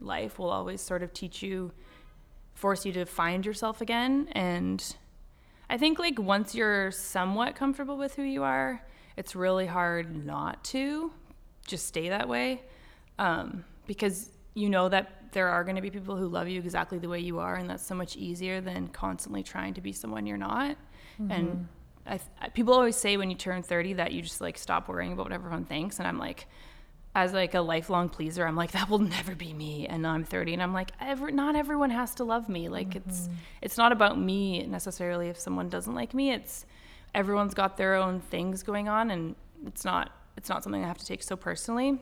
life 0.00 0.38
will 0.38 0.50
always 0.50 0.80
sort 0.80 1.02
of 1.02 1.12
teach 1.12 1.42
you, 1.42 1.72
force 2.58 2.84
you 2.84 2.92
to 2.92 3.04
find 3.04 3.46
yourself 3.46 3.80
again. 3.80 4.28
And 4.32 4.84
I 5.70 5.78
think, 5.78 5.98
like, 5.98 6.18
once 6.18 6.54
you're 6.54 6.90
somewhat 6.90 7.54
comfortable 7.54 7.96
with 7.96 8.16
who 8.16 8.22
you 8.22 8.42
are, 8.42 8.84
it's 9.16 9.36
really 9.36 9.66
hard 9.66 10.26
not 10.26 10.64
to 10.64 11.12
just 11.66 11.86
stay 11.86 12.08
that 12.08 12.28
way 12.28 12.62
um, 13.18 13.64
because 13.86 14.30
you 14.54 14.68
know 14.68 14.88
that 14.88 15.32
there 15.32 15.48
are 15.48 15.62
going 15.62 15.76
to 15.76 15.82
be 15.82 15.90
people 15.90 16.16
who 16.16 16.26
love 16.26 16.48
you 16.48 16.58
exactly 16.58 16.98
the 16.98 17.08
way 17.08 17.20
you 17.20 17.38
are, 17.38 17.54
and 17.54 17.68
that's 17.68 17.86
so 17.86 17.94
much 17.94 18.16
easier 18.16 18.60
than 18.60 18.88
constantly 18.88 19.42
trying 19.42 19.74
to 19.74 19.80
be 19.80 19.92
someone 19.92 20.26
you're 20.26 20.36
not. 20.36 20.76
Mm-hmm. 21.20 21.30
And 21.30 21.68
I, 22.08 22.48
people 22.54 22.74
always 22.74 22.96
say 22.96 23.16
when 23.16 23.30
you 23.30 23.36
turn 23.36 23.62
30 23.62 23.94
that 23.94 24.12
you 24.12 24.22
just 24.22 24.40
like 24.40 24.56
stop 24.56 24.88
worrying 24.88 25.12
about 25.12 25.26
what 25.26 25.32
everyone 25.32 25.64
thinks 25.64 25.98
and 25.98 26.08
i'm 26.08 26.18
like 26.18 26.46
as 27.24 27.32
like 27.32 27.54
a 27.54 27.60
lifelong 27.60 28.08
pleaser 28.08 28.46
i'm 28.46 28.56
like 28.56 28.72
that 28.72 28.88
will 28.88 28.98
never 28.98 29.34
be 29.34 29.52
me 29.52 29.86
and 29.86 30.02
now 30.02 30.12
i'm 30.12 30.24
30 30.24 30.54
and 30.54 30.62
i'm 30.62 30.72
like 30.72 30.90
ever 31.00 31.30
not 31.30 31.56
everyone 31.56 31.90
has 31.90 32.14
to 32.14 32.24
love 32.24 32.48
me 32.48 32.68
like 32.68 32.90
mm-hmm. 32.90 33.08
it's 33.08 33.28
it's 33.60 33.76
not 33.76 33.92
about 33.92 34.18
me 34.18 34.64
necessarily 34.66 35.28
if 35.28 35.38
someone 35.38 35.68
doesn't 35.68 35.94
like 35.94 36.14
me 36.14 36.32
it's 36.32 36.64
everyone's 37.14 37.54
got 37.54 37.76
their 37.76 37.94
own 37.94 38.20
things 38.20 38.62
going 38.62 38.88
on 38.88 39.10
and 39.10 39.34
it's 39.66 39.84
not 39.84 40.12
it's 40.36 40.48
not 40.48 40.62
something 40.62 40.84
i 40.84 40.86
have 40.86 40.98
to 40.98 41.06
take 41.06 41.22
so 41.22 41.36
personally 41.36 41.98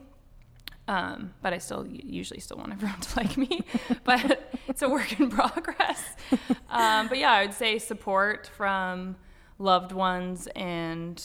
um, 0.89 1.33
but 1.41 1.51
I 1.51 1.57
still 1.57 1.85
usually 1.85 2.39
still 2.39 2.57
want 2.57 2.71
everyone 2.71 2.99
to 3.01 3.19
like 3.19 3.35
me, 3.35 3.65
but 4.03 4.53
it's 4.67 4.81
a 4.81 4.89
work 4.89 5.19
in 5.19 5.29
progress. 5.41 6.01
Um, 6.69 7.09
but 7.09 7.17
yeah, 7.17 7.31
I 7.31 7.41
would 7.41 7.53
say 7.53 7.77
support 7.77 8.47
from 8.47 9.17
loved 9.59 9.91
ones 9.91 10.47
and 10.55 11.21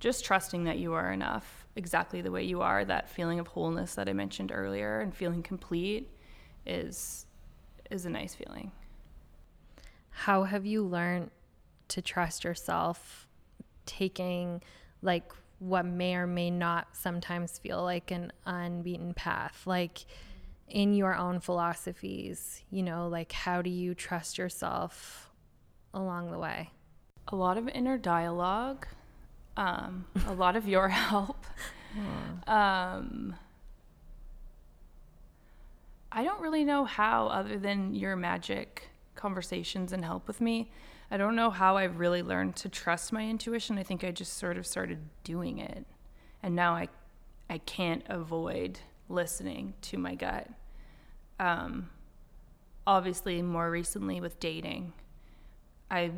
just 0.00 0.24
trusting 0.24 0.64
that 0.64 0.78
you 0.78 0.92
are 0.92 1.12
enough 1.12 1.66
exactly 1.76 2.20
the 2.20 2.30
way 2.30 2.42
you 2.42 2.60
are 2.60 2.84
that 2.84 3.08
feeling 3.08 3.38
of 3.38 3.46
wholeness 3.48 3.94
that 3.94 4.08
i 4.08 4.12
mentioned 4.12 4.50
earlier 4.52 5.00
and 5.00 5.14
feeling 5.14 5.42
complete 5.42 6.10
is 6.66 7.26
is 7.90 8.06
a 8.06 8.10
nice 8.10 8.34
feeling. 8.34 8.70
How 10.10 10.44
have 10.44 10.64
you 10.64 10.84
learned 10.84 11.30
to 11.88 12.00
trust 12.00 12.44
yourself 12.44 13.26
taking 13.84 14.62
like 15.02 15.32
what 15.58 15.84
may 15.84 16.14
or 16.14 16.26
may 16.26 16.50
not 16.50 16.88
sometimes 16.92 17.58
feel 17.58 17.82
like 17.82 18.10
an 18.10 18.32
unbeaten 18.46 19.14
path? 19.14 19.62
Like 19.66 20.06
in 20.68 20.94
your 20.94 21.16
own 21.16 21.40
philosophies 21.40 22.62
you 22.70 22.80
know 22.80 23.08
like 23.08 23.32
how 23.32 23.60
do 23.60 23.68
you 23.68 23.92
trust 23.92 24.38
yourself 24.38 25.30
along 25.92 26.30
the 26.30 26.38
way? 26.38 26.70
A 27.28 27.36
lot 27.36 27.58
of 27.58 27.68
inner 27.68 27.98
dialogue, 27.98 28.86
um, 29.56 30.06
a 30.26 30.32
lot 30.32 30.56
of 30.56 30.66
your 30.68 30.88
help. 31.08 31.44
Um, 32.46 33.34
I 36.12 36.24
don't 36.24 36.40
really 36.40 36.64
know 36.64 36.84
how, 36.84 37.28
other 37.28 37.58
than 37.58 37.94
your 37.94 38.16
magic 38.16 38.88
conversations 39.14 39.92
and 39.92 40.04
help 40.04 40.26
with 40.26 40.40
me. 40.40 40.70
I 41.10 41.16
don't 41.16 41.34
know 41.34 41.50
how 41.50 41.76
I've 41.76 41.98
really 41.98 42.22
learned 42.22 42.56
to 42.56 42.68
trust 42.68 43.12
my 43.12 43.28
intuition. 43.28 43.78
I 43.78 43.82
think 43.82 44.04
I 44.04 44.10
just 44.10 44.38
sort 44.38 44.56
of 44.56 44.66
started 44.66 44.98
doing 45.24 45.58
it. 45.58 45.84
And 46.42 46.54
now 46.54 46.74
I, 46.74 46.88
I 47.48 47.58
can't 47.58 48.02
avoid 48.08 48.78
listening 49.08 49.74
to 49.82 49.98
my 49.98 50.14
gut. 50.14 50.48
Um, 51.38 51.90
obviously, 52.86 53.42
more 53.42 53.70
recently 53.70 54.20
with 54.20 54.38
dating, 54.40 54.92
I 55.90 56.12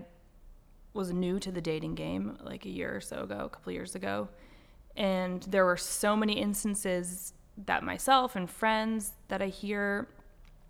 was 0.95 1.13
new 1.13 1.39
to 1.39 1.51
the 1.51 1.61
dating 1.61 1.95
game 1.95 2.39
like 2.43 2.67
a 2.67 2.71
year 2.71 2.95
or 2.95 3.01
so 3.01 3.23
ago, 3.23 3.41
a 3.45 3.49
couple 3.49 3.73
years 3.73 3.95
ago. 3.95 4.29
And 4.97 5.43
there 5.45 5.65
were 5.65 5.77
so 5.77 6.15
many 6.17 6.35
instances 6.35 7.33
that 7.67 7.83
myself 7.83 8.37
and 8.37 8.49
friends 8.49 9.13
that 9.29 9.43
I 9.43 9.47
hear 9.47 10.09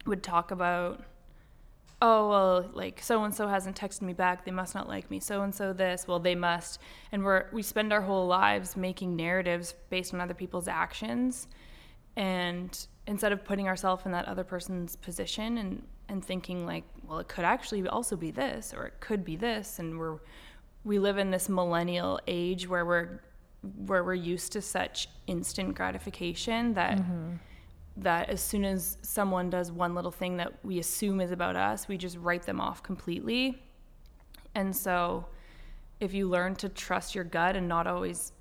would 0.06 0.22
talk 0.22 0.50
about 0.50 1.04
oh 2.00 2.28
well 2.28 2.70
like 2.72 3.00
so 3.00 3.22
and 3.22 3.32
so 3.32 3.46
hasn't 3.46 3.78
texted 3.78 4.02
me 4.02 4.12
back. 4.12 4.44
They 4.44 4.50
must 4.50 4.74
not 4.74 4.88
like 4.88 5.10
me. 5.10 5.20
So 5.20 5.42
and 5.42 5.54
so 5.54 5.72
this. 5.72 6.06
Well 6.06 6.18
they 6.18 6.34
must. 6.34 6.80
And 7.12 7.24
we're 7.24 7.46
we 7.52 7.62
spend 7.62 7.92
our 7.92 8.02
whole 8.02 8.26
lives 8.26 8.76
making 8.76 9.16
narratives 9.16 9.74
based 9.90 10.12
on 10.12 10.20
other 10.20 10.34
people's 10.34 10.68
actions. 10.68 11.46
And 12.16 12.86
instead 13.06 13.32
of 13.32 13.44
putting 13.44 13.68
ourselves 13.68 14.04
in 14.04 14.12
that 14.12 14.26
other 14.26 14.44
person's 14.44 14.96
position 14.96 15.58
and 15.58 15.82
and 16.08 16.24
thinking 16.24 16.66
like, 16.66 16.84
well, 17.06 17.18
it 17.18 17.28
could 17.28 17.44
actually 17.44 17.86
also 17.88 18.16
be 18.16 18.30
this, 18.30 18.74
or 18.76 18.86
it 18.86 19.00
could 19.00 19.24
be 19.24 19.36
this, 19.36 19.78
and 19.78 19.98
we're 19.98 20.18
we 20.84 20.98
live 20.98 21.18
in 21.18 21.30
this 21.30 21.48
millennial 21.48 22.18
age 22.26 22.68
where 22.68 22.84
we're 22.84 23.20
where 23.86 24.02
we're 24.02 24.14
used 24.14 24.52
to 24.52 24.60
such 24.60 25.08
instant 25.26 25.74
gratification 25.74 26.74
that 26.74 26.98
mm-hmm. 26.98 27.34
that 27.96 28.28
as 28.28 28.40
soon 28.40 28.64
as 28.64 28.98
someone 29.02 29.48
does 29.48 29.70
one 29.70 29.94
little 29.94 30.10
thing 30.10 30.36
that 30.36 30.52
we 30.64 30.78
assume 30.78 31.20
is 31.20 31.30
about 31.30 31.54
us, 31.54 31.86
we 31.86 31.96
just 31.96 32.16
write 32.18 32.42
them 32.42 32.60
off 32.60 32.82
completely. 32.82 33.62
And 34.54 34.74
so 34.74 35.26
if 36.00 36.12
you 36.12 36.28
learn 36.28 36.56
to 36.56 36.68
trust 36.68 37.14
your 37.14 37.24
gut 37.24 37.56
and 37.56 37.68
not 37.68 37.86
always 37.86 38.32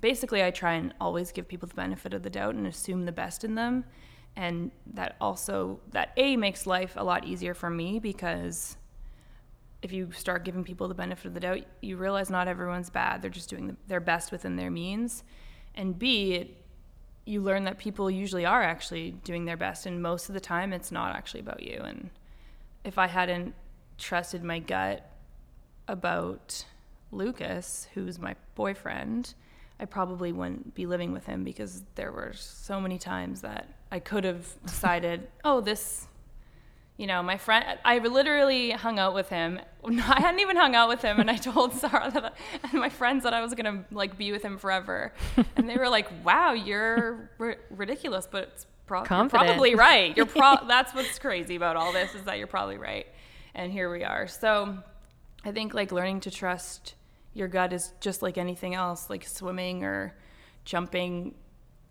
basically 0.00 0.42
I 0.42 0.50
try 0.50 0.74
and 0.74 0.92
always 1.00 1.30
give 1.30 1.46
people 1.46 1.68
the 1.68 1.74
benefit 1.74 2.12
of 2.12 2.22
the 2.22 2.30
doubt 2.30 2.56
and 2.56 2.66
assume 2.66 3.04
the 3.04 3.12
best 3.12 3.44
in 3.44 3.54
them 3.54 3.84
and 4.38 4.70
that 4.94 5.16
also 5.20 5.80
that 5.90 6.12
a 6.16 6.36
makes 6.36 6.64
life 6.64 6.92
a 6.96 7.02
lot 7.02 7.26
easier 7.26 7.54
for 7.54 7.68
me 7.68 7.98
because 7.98 8.76
if 9.82 9.92
you 9.92 10.12
start 10.12 10.44
giving 10.44 10.62
people 10.62 10.86
the 10.86 10.94
benefit 10.94 11.26
of 11.26 11.34
the 11.34 11.40
doubt 11.40 11.64
you 11.82 11.96
realize 11.96 12.30
not 12.30 12.46
everyone's 12.46 12.88
bad. 12.88 13.20
They're 13.20 13.30
just 13.30 13.50
doing 13.50 13.76
their 13.88 14.00
best 14.00 14.30
within 14.30 14.54
their 14.54 14.70
means. 14.70 15.24
And 15.74 15.98
b 15.98 16.34
it, 16.34 16.64
you 17.24 17.42
learn 17.42 17.64
that 17.64 17.78
people 17.78 18.08
usually 18.10 18.46
are 18.46 18.62
actually 18.62 19.10
doing 19.10 19.44
their 19.44 19.56
best 19.56 19.86
and 19.86 20.00
most 20.00 20.28
of 20.28 20.34
the 20.34 20.40
time 20.40 20.72
it's 20.72 20.92
not 20.92 21.16
actually 21.16 21.40
about 21.40 21.62
you. 21.62 21.80
And 21.84 22.10
if 22.84 22.96
i 22.96 23.08
hadn't 23.08 23.54
trusted 23.98 24.44
my 24.44 24.60
gut 24.60 25.10
about 25.88 26.64
lucas 27.10 27.88
who's 27.94 28.18
my 28.20 28.36
boyfriend 28.54 29.34
I 29.80 29.84
probably 29.84 30.32
wouldn't 30.32 30.74
be 30.74 30.86
living 30.86 31.12
with 31.12 31.26
him 31.26 31.44
because 31.44 31.82
there 31.94 32.10
were 32.10 32.32
so 32.34 32.80
many 32.80 32.98
times 32.98 33.42
that 33.42 33.68
I 33.92 34.00
could 34.00 34.24
have 34.24 34.46
decided, 34.66 35.28
oh, 35.44 35.60
this, 35.60 36.06
you 36.96 37.06
know, 37.06 37.22
my 37.22 37.38
friend, 37.38 37.78
I 37.84 37.98
literally 37.98 38.72
hung 38.72 38.98
out 38.98 39.14
with 39.14 39.28
him. 39.28 39.60
I 39.84 40.20
hadn't 40.20 40.40
even 40.40 40.56
hung 40.56 40.74
out 40.74 40.88
with 40.88 41.00
him, 41.02 41.20
and 41.20 41.30
I 41.30 41.36
told 41.50 41.74
Sara 41.74 42.10
that, 42.12 42.34
and 42.64 42.80
my 42.80 42.88
friends 42.88 43.22
that 43.22 43.32
I 43.34 43.40
was 43.40 43.54
gonna 43.54 43.84
like 43.92 44.18
be 44.18 44.32
with 44.32 44.42
him 44.42 44.58
forever, 44.58 45.12
and 45.56 45.68
they 45.68 45.76
were 45.76 45.88
like, 45.88 46.08
"Wow, 46.24 46.52
you're 46.52 47.30
r- 47.38 47.56
ridiculous," 47.70 48.28
but 48.30 48.44
it's 48.54 48.66
pro- 48.86 49.04
you're 49.22 49.28
probably 49.30 49.74
right. 49.76 50.16
You're 50.16 50.26
pro- 50.26 50.66
that's 50.66 50.92
what's 50.92 51.18
crazy 51.20 51.54
about 51.54 51.76
all 51.76 51.92
this 51.92 52.14
is 52.16 52.22
that 52.24 52.38
you're 52.38 52.48
probably 52.48 52.78
right, 52.78 53.06
and 53.54 53.70
here 53.70 53.90
we 53.92 54.02
are. 54.02 54.26
So, 54.26 54.78
I 55.44 55.52
think 55.52 55.72
like 55.72 55.92
learning 55.92 56.20
to 56.20 56.32
trust 56.32 56.94
your 57.38 57.48
gut 57.48 57.72
is 57.72 57.92
just 58.00 58.20
like 58.20 58.36
anything 58.36 58.74
else, 58.74 59.08
like 59.08 59.24
swimming 59.24 59.84
or 59.84 60.14
jumping 60.64 61.34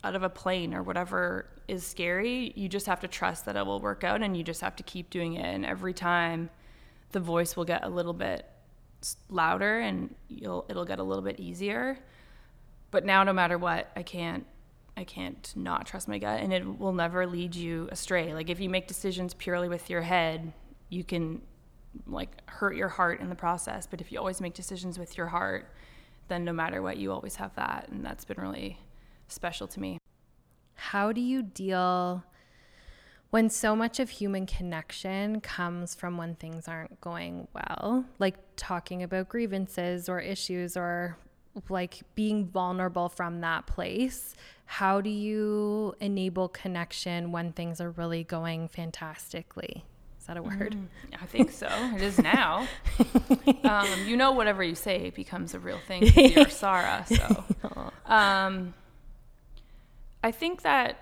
out 0.03 0.15
of 0.15 0.23
a 0.23 0.29
plane 0.29 0.73
or 0.73 0.83
whatever 0.83 1.47
is 1.67 1.85
scary. 1.85 2.51
You 2.55 2.67
just 2.67 2.85
have 2.85 2.99
to 2.99 3.07
trust 3.07 3.45
that 3.45 3.55
it 3.55 3.65
will 3.65 3.79
work 3.79 4.03
out 4.03 4.21
and 4.21 4.35
you 4.35 4.43
just 4.43 4.61
have 4.61 4.75
to 4.75 4.83
keep 4.83 5.09
doing 5.09 5.33
it. 5.35 5.45
And 5.45 5.65
every 5.65 5.93
time 5.93 6.49
the 7.13 7.19
voice 7.19 7.55
will 7.55 7.65
get 7.65 7.83
a 7.83 7.89
little 7.89 8.13
bit 8.13 8.45
louder 9.29 9.79
and 9.79 10.13
you'll 10.27 10.65
it'll 10.69 10.85
get 10.85 10.99
a 10.99 11.03
little 11.03 11.23
bit 11.23 11.39
easier. 11.39 11.97
But 12.91 13.05
now 13.05 13.23
no 13.23 13.33
matter 13.33 13.57
what, 13.57 13.89
I 13.95 14.03
can't 14.03 14.45
I 14.97 15.03
can't 15.03 15.53
not 15.55 15.85
trust 15.85 16.07
my 16.07 16.17
gut 16.17 16.41
and 16.41 16.51
it 16.51 16.79
will 16.79 16.93
never 16.93 17.25
lead 17.25 17.55
you 17.55 17.87
astray. 17.91 18.33
Like 18.33 18.49
if 18.49 18.59
you 18.59 18.69
make 18.69 18.87
decisions 18.87 19.33
purely 19.33 19.69
with 19.69 19.89
your 19.89 20.01
head, 20.01 20.51
you 20.89 21.03
can 21.03 21.41
like 22.05 22.47
hurt 22.49 22.75
your 22.75 22.89
heart 22.89 23.19
in 23.19 23.29
the 23.29 23.35
process. 23.35 23.87
But 23.87 24.01
if 24.01 24.11
you 24.11 24.19
always 24.19 24.41
make 24.41 24.53
decisions 24.53 24.99
with 24.99 25.17
your 25.17 25.27
heart, 25.27 25.71
then 26.27 26.43
no 26.43 26.53
matter 26.53 26.81
what, 26.81 26.97
you 26.97 27.11
always 27.11 27.35
have 27.37 27.55
that. 27.55 27.87
And 27.89 28.05
that's 28.05 28.25
been 28.25 28.37
really 28.39 28.79
special 29.27 29.67
to 29.67 29.79
me. 29.79 29.97
How 30.75 31.11
do 31.11 31.21
you 31.21 31.41
deal 31.41 32.23
when 33.29 33.49
so 33.49 33.75
much 33.75 33.99
of 33.99 34.09
human 34.09 34.45
connection 34.45 35.41
comes 35.41 35.93
from 35.93 36.17
when 36.17 36.35
things 36.35 36.67
aren't 36.67 37.01
going 37.01 37.47
well, 37.53 38.05
like 38.19 38.35
talking 38.55 39.03
about 39.03 39.27
grievances 39.27 40.07
or 40.07 40.19
issues 40.19 40.77
or 40.77 41.17
like 41.69 42.01
being 42.15 42.47
vulnerable 42.47 43.09
from 43.09 43.41
that 43.41 43.67
place, 43.67 44.33
how 44.65 45.01
do 45.01 45.09
you 45.09 45.93
enable 45.99 46.47
connection 46.47 47.31
when 47.31 47.51
things 47.51 47.81
are 47.81 47.91
really 47.91 48.23
going 48.23 48.67
fantastically? 48.67 49.83
Is 50.27 50.33
that 50.33 50.37
a 50.39 50.43
word? 50.43 50.75
Mm, 50.75 51.21
I 51.21 51.25
think 51.25 51.51
so. 51.51 51.69
It 51.95 52.01
is 52.01 52.19
now. 52.19 52.67
um, 53.63 53.87
you 54.05 54.17
know, 54.17 54.33
whatever 54.33 54.61
you 54.61 54.75
say 54.75 55.09
becomes 55.11 55.53
a 55.53 55.59
real 55.59 55.79
thing. 55.87 56.03
You're 56.15 56.49
Sara. 56.49 57.05
So, 57.07 57.45
um, 58.05 58.73
I 60.21 60.31
think 60.31 60.63
that 60.63 60.97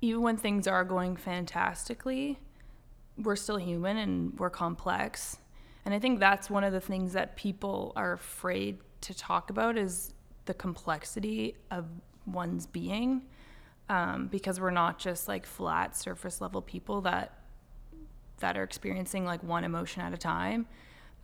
even 0.00 0.22
when 0.22 0.38
things 0.38 0.66
are 0.66 0.82
going 0.82 1.16
fantastically, 1.16 2.38
we're 3.18 3.36
still 3.36 3.58
human 3.58 3.98
and 3.98 4.38
we're 4.38 4.48
complex. 4.48 5.36
And 5.84 5.92
I 5.92 5.98
think 5.98 6.18
that's 6.18 6.48
one 6.48 6.64
of 6.64 6.72
the 6.72 6.80
things 6.80 7.12
that 7.12 7.36
people 7.36 7.92
are 7.96 8.14
afraid 8.14 8.78
to 9.02 9.12
talk 9.12 9.50
about 9.50 9.76
is 9.76 10.14
the 10.46 10.54
complexity 10.54 11.54
of 11.70 11.84
one's 12.24 12.64
being. 12.64 13.26
Um, 13.90 14.28
because 14.28 14.58
we're 14.58 14.70
not 14.70 14.98
just 14.98 15.28
like 15.28 15.44
flat 15.44 15.96
surface 15.96 16.40
level 16.40 16.62
people 16.62 17.02
that 17.02 17.39
that 18.40 18.56
are 18.56 18.62
experiencing 18.62 19.24
like 19.24 19.42
one 19.42 19.64
emotion 19.64 20.02
at 20.02 20.12
a 20.12 20.18
time. 20.18 20.66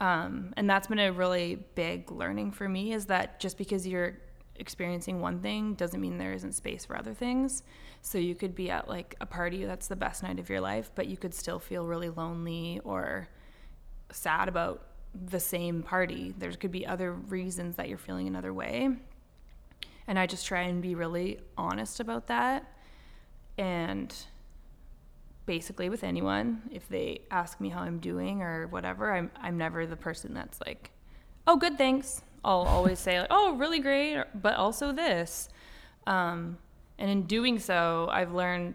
Um, 0.00 0.52
and 0.56 0.68
that's 0.68 0.88
been 0.88 0.98
a 0.98 1.12
really 1.12 1.58
big 1.74 2.10
learning 2.10 2.52
for 2.52 2.68
me 2.68 2.92
is 2.92 3.06
that 3.06 3.40
just 3.40 3.56
because 3.56 3.86
you're 3.86 4.18
experiencing 4.56 5.20
one 5.20 5.40
thing 5.40 5.74
doesn't 5.74 6.00
mean 6.00 6.18
there 6.18 6.32
isn't 6.32 6.52
space 6.52 6.84
for 6.84 6.96
other 6.96 7.14
things. 7.14 7.62
So 8.02 8.18
you 8.18 8.34
could 8.34 8.54
be 8.54 8.70
at 8.70 8.88
like 8.88 9.16
a 9.20 9.26
party 9.26 9.64
that's 9.64 9.88
the 9.88 9.96
best 9.96 10.22
night 10.22 10.38
of 10.38 10.48
your 10.48 10.60
life, 10.60 10.90
but 10.94 11.06
you 11.06 11.16
could 11.16 11.34
still 11.34 11.58
feel 11.58 11.86
really 11.86 12.10
lonely 12.10 12.80
or 12.84 13.28
sad 14.10 14.48
about 14.48 14.86
the 15.14 15.40
same 15.40 15.82
party. 15.82 16.34
There 16.36 16.52
could 16.52 16.70
be 16.70 16.86
other 16.86 17.12
reasons 17.12 17.76
that 17.76 17.88
you're 17.88 17.98
feeling 17.98 18.26
another 18.28 18.52
way. 18.52 18.90
And 20.06 20.18
I 20.18 20.26
just 20.26 20.46
try 20.46 20.62
and 20.62 20.80
be 20.80 20.94
really 20.94 21.40
honest 21.56 22.00
about 22.00 22.28
that. 22.28 22.70
And 23.58 24.14
basically 25.46 25.88
with 25.88 26.04
anyone, 26.04 26.62
if 26.70 26.88
they 26.88 27.20
ask 27.30 27.60
me 27.60 27.68
how 27.68 27.80
I'm 27.80 27.98
doing 27.98 28.42
or 28.42 28.66
whatever, 28.66 29.12
I'm 29.12 29.30
I'm 29.40 29.56
never 29.56 29.86
the 29.86 29.96
person 29.96 30.34
that's 30.34 30.60
like, 30.66 30.90
"Oh, 31.46 31.56
good, 31.56 31.78
thanks." 31.78 32.22
I'll 32.44 32.62
always 32.62 32.98
say 32.98 33.20
like, 33.20 33.28
"Oh, 33.30 33.54
really 33.56 33.80
great," 33.80 34.22
but 34.34 34.56
also 34.56 34.92
this. 34.92 35.48
Um, 36.06 36.58
and 36.98 37.10
in 37.10 37.22
doing 37.22 37.58
so, 37.58 38.08
I've 38.10 38.32
learned 38.32 38.74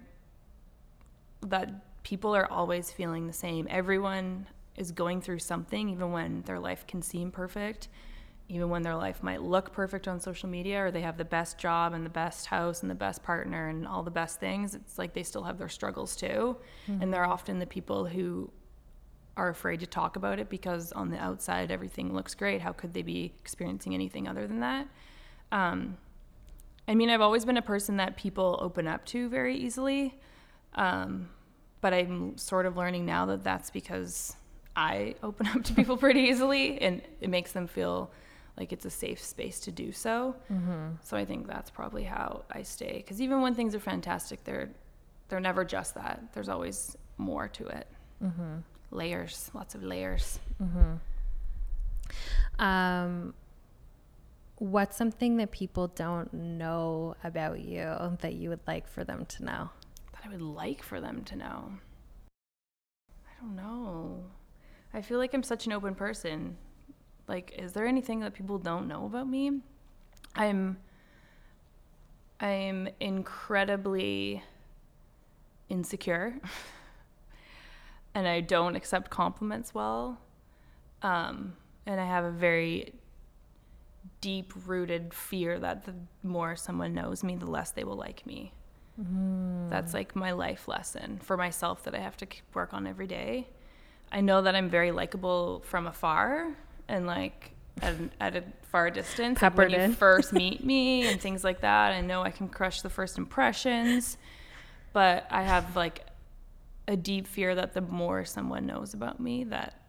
that 1.41 2.03
people 2.03 2.35
are 2.35 2.51
always 2.51 2.91
feeling 2.91 3.27
the 3.27 3.33
same. 3.33 3.67
Everyone 3.69 4.47
is 4.75 4.91
going 4.91 5.21
through 5.21 5.39
something, 5.39 5.89
even 5.89 6.11
when 6.11 6.41
their 6.43 6.59
life 6.59 6.85
can 6.87 7.01
seem 7.01 7.31
perfect, 7.31 7.87
even 8.51 8.69
when 8.69 8.81
their 8.81 8.97
life 8.97 9.23
might 9.23 9.41
look 9.41 9.71
perfect 9.71 10.09
on 10.09 10.19
social 10.19 10.49
media, 10.49 10.83
or 10.83 10.91
they 10.91 11.01
have 11.01 11.17
the 11.17 11.23
best 11.23 11.57
job 11.57 11.93
and 11.93 12.05
the 12.05 12.09
best 12.09 12.47
house 12.47 12.81
and 12.81 12.91
the 12.91 12.95
best 12.95 13.23
partner 13.23 13.69
and 13.69 13.87
all 13.87 14.03
the 14.03 14.11
best 14.11 14.41
things. 14.41 14.75
It's 14.75 14.97
like 14.97 15.13
they 15.13 15.23
still 15.23 15.43
have 15.43 15.57
their 15.57 15.69
struggles 15.69 16.17
too. 16.17 16.57
Mm-hmm. 16.89 17.01
And 17.01 17.13
they're 17.13 17.25
often 17.25 17.59
the 17.59 17.65
people 17.65 18.05
who 18.05 18.51
are 19.37 19.47
afraid 19.47 19.79
to 19.79 19.87
talk 19.87 20.17
about 20.17 20.37
it 20.37 20.49
because 20.49 20.91
on 20.91 21.09
the 21.09 21.17
outside 21.17 21.71
everything 21.71 22.13
looks 22.13 22.35
great. 22.35 22.59
How 22.59 22.73
could 22.73 22.93
they 22.93 23.03
be 23.03 23.33
experiencing 23.39 23.93
anything 23.93 24.27
other 24.27 24.45
than 24.45 24.59
that? 24.59 24.85
Um, 25.53 25.97
I 26.89 26.95
mean, 26.95 27.09
I've 27.09 27.21
always 27.21 27.45
been 27.45 27.55
a 27.55 27.61
person 27.61 27.97
that 27.97 28.17
people 28.17 28.59
open 28.61 28.85
up 28.85 29.05
to 29.07 29.29
very 29.29 29.55
easily. 29.55 30.19
Um, 30.75 31.29
but 31.79 31.93
I'm 31.93 32.37
sort 32.37 32.65
of 32.65 32.75
learning 32.75 33.05
now 33.05 33.25
that 33.27 33.45
that's 33.45 33.69
because 33.69 34.35
I 34.75 35.15
open 35.23 35.47
up 35.47 35.63
to 35.63 35.73
people 35.73 35.95
pretty 35.95 36.19
easily 36.19 36.81
and 36.81 37.01
it 37.21 37.29
makes 37.29 37.53
them 37.53 37.67
feel 37.67 38.11
like 38.57 38.73
it's 38.73 38.85
a 38.85 38.89
safe 38.89 39.23
space 39.23 39.59
to 39.61 39.71
do 39.71 39.91
so. 39.91 40.35
Mm-hmm. 40.51 40.95
So 41.01 41.17
I 41.17 41.25
think 41.25 41.47
that's 41.47 41.69
probably 41.69 42.03
how 42.03 42.43
I 42.51 42.63
stay. 42.63 42.97
Because 42.97 43.21
even 43.21 43.41
when 43.41 43.55
things 43.55 43.73
are 43.75 43.79
fantastic, 43.79 44.43
they're 44.43 44.69
they're 45.29 45.39
never 45.39 45.63
just 45.63 45.95
that. 45.95 46.33
There's 46.33 46.49
always 46.49 46.97
more 47.17 47.47
to 47.47 47.67
it. 47.67 47.87
Mm-hmm. 48.23 48.57
Layers, 48.91 49.49
lots 49.53 49.75
of 49.75 49.83
layers. 49.83 50.39
Mm-hmm. 50.61 52.61
Um, 52.61 53.33
what's 54.57 54.97
something 54.97 55.37
that 55.37 55.51
people 55.51 55.87
don't 55.87 56.33
know 56.33 57.15
about 57.23 57.61
you 57.61 58.17
that 58.21 58.33
you 58.33 58.49
would 58.49 58.59
like 58.67 58.87
for 58.87 59.05
them 59.05 59.25
to 59.25 59.45
know? 59.45 59.69
That 60.11 60.23
I 60.25 60.29
would 60.29 60.41
like 60.41 60.83
for 60.83 60.99
them 60.99 61.23
to 61.23 61.37
know. 61.37 61.71
I 63.25 63.41
don't 63.41 63.55
know. 63.55 64.25
I 64.93 65.01
feel 65.01 65.17
like 65.17 65.33
I'm 65.33 65.43
such 65.43 65.65
an 65.65 65.71
open 65.71 65.95
person. 65.95 66.57
Like, 67.31 67.55
is 67.57 67.71
there 67.71 67.85
anything 67.85 68.19
that 68.19 68.33
people 68.33 68.57
don't 68.57 68.89
know 68.89 69.05
about 69.05 69.25
me? 69.25 69.61
I'm 70.35 70.77
I'm 72.41 72.89
incredibly 72.99 74.43
insecure. 75.69 76.33
and 78.13 78.27
I 78.27 78.41
don't 78.41 78.75
accept 78.75 79.09
compliments 79.11 79.73
well. 79.73 80.19
Um, 81.03 81.53
and 81.85 82.01
I 82.01 82.05
have 82.05 82.25
a 82.25 82.31
very 82.31 82.95
deep 84.19 84.51
rooted 84.65 85.13
fear 85.13 85.57
that 85.57 85.85
the 85.85 85.95
more 86.23 86.57
someone 86.57 86.93
knows 86.93 87.23
me, 87.23 87.37
the 87.37 87.49
less 87.49 87.71
they 87.71 87.85
will 87.85 87.95
like 87.95 88.25
me. 88.25 88.51
Mm. 89.01 89.69
That's 89.69 89.93
like 89.93 90.17
my 90.17 90.33
life 90.33 90.67
lesson 90.67 91.21
for 91.23 91.37
myself 91.37 91.83
that 91.83 91.95
I 91.95 91.99
have 91.99 92.17
to 92.17 92.27
work 92.53 92.73
on 92.73 92.85
every 92.85 93.07
day. 93.07 93.47
I 94.11 94.19
know 94.19 94.41
that 94.41 94.53
I'm 94.53 94.69
very 94.69 94.91
likable 94.91 95.61
from 95.65 95.87
afar 95.87 96.57
and 96.91 97.07
like 97.07 97.51
at, 97.81 97.95
at 98.19 98.35
a 98.35 98.43
far 98.63 98.89
distance. 98.91 99.39
Peppered 99.39 99.71
like 99.71 99.79
when 99.79 99.89
you 99.89 99.95
first 99.95 100.33
meet 100.43 100.63
me 100.63 101.07
and 101.07 101.19
things 101.19 101.43
like 101.43 101.61
that. 101.61 101.93
I 101.93 102.01
know 102.01 102.21
I 102.21 102.31
can 102.31 102.47
crush 102.47 102.81
the 102.81 102.89
first 102.89 103.17
impressions, 103.17 104.17
but 104.93 105.25
I 105.31 105.41
have 105.41 105.75
like 105.75 106.05
a 106.87 106.95
deep 106.95 107.25
fear 107.25 107.55
that 107.55 107.73
the 107.73 107.81
more 107.81 108.25
someone 108.25 108.65
knows 108.65 108.93
about 108.93 109.19
me, 109.19 109.45
that 109.45 109.81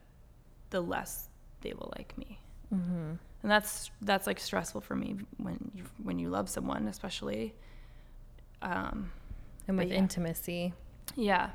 the 0.70 0.80
less 0.80 1.28
they 1.60 1.74
will 1.74 1.92
like 1.96 2.16
me. 2.16 2.38
Mm-hmm 2.74 3.12
and 3.42 3.50
that's 3.50 3.90
that's 4.02 4.26
like 4.26 4.38
stressful 4.38 4.80
for 4.80 4.94
me 4.94 5.16
when 5.36 5.70
you 5.74 5.84
when 6.02 6.18
you 6.18 6.28
love 6.28 6.48
someone 6.48 6.86
especially 6.88 7.54
um, 8.62 9.10
and 9.68 9.76
with 9.76 9.88
yeah. 9.88 9.96
intimacy 9.96 10.72
yeah 11.16 11.50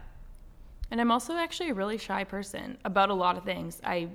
and 0.92 1.00
i'm 1.00 1.12
also 1.12 1.34
actually 1.36 1.70
a 1.70 1.74
really 1.74 1.98
shy 1.98 2.24
person 2.24 2.78
about 2.86 3.10
a 3.10 3.14
lot 3.14 3.38
of 3.38 3.44
things 3.44 3.82
i 3.84 4.08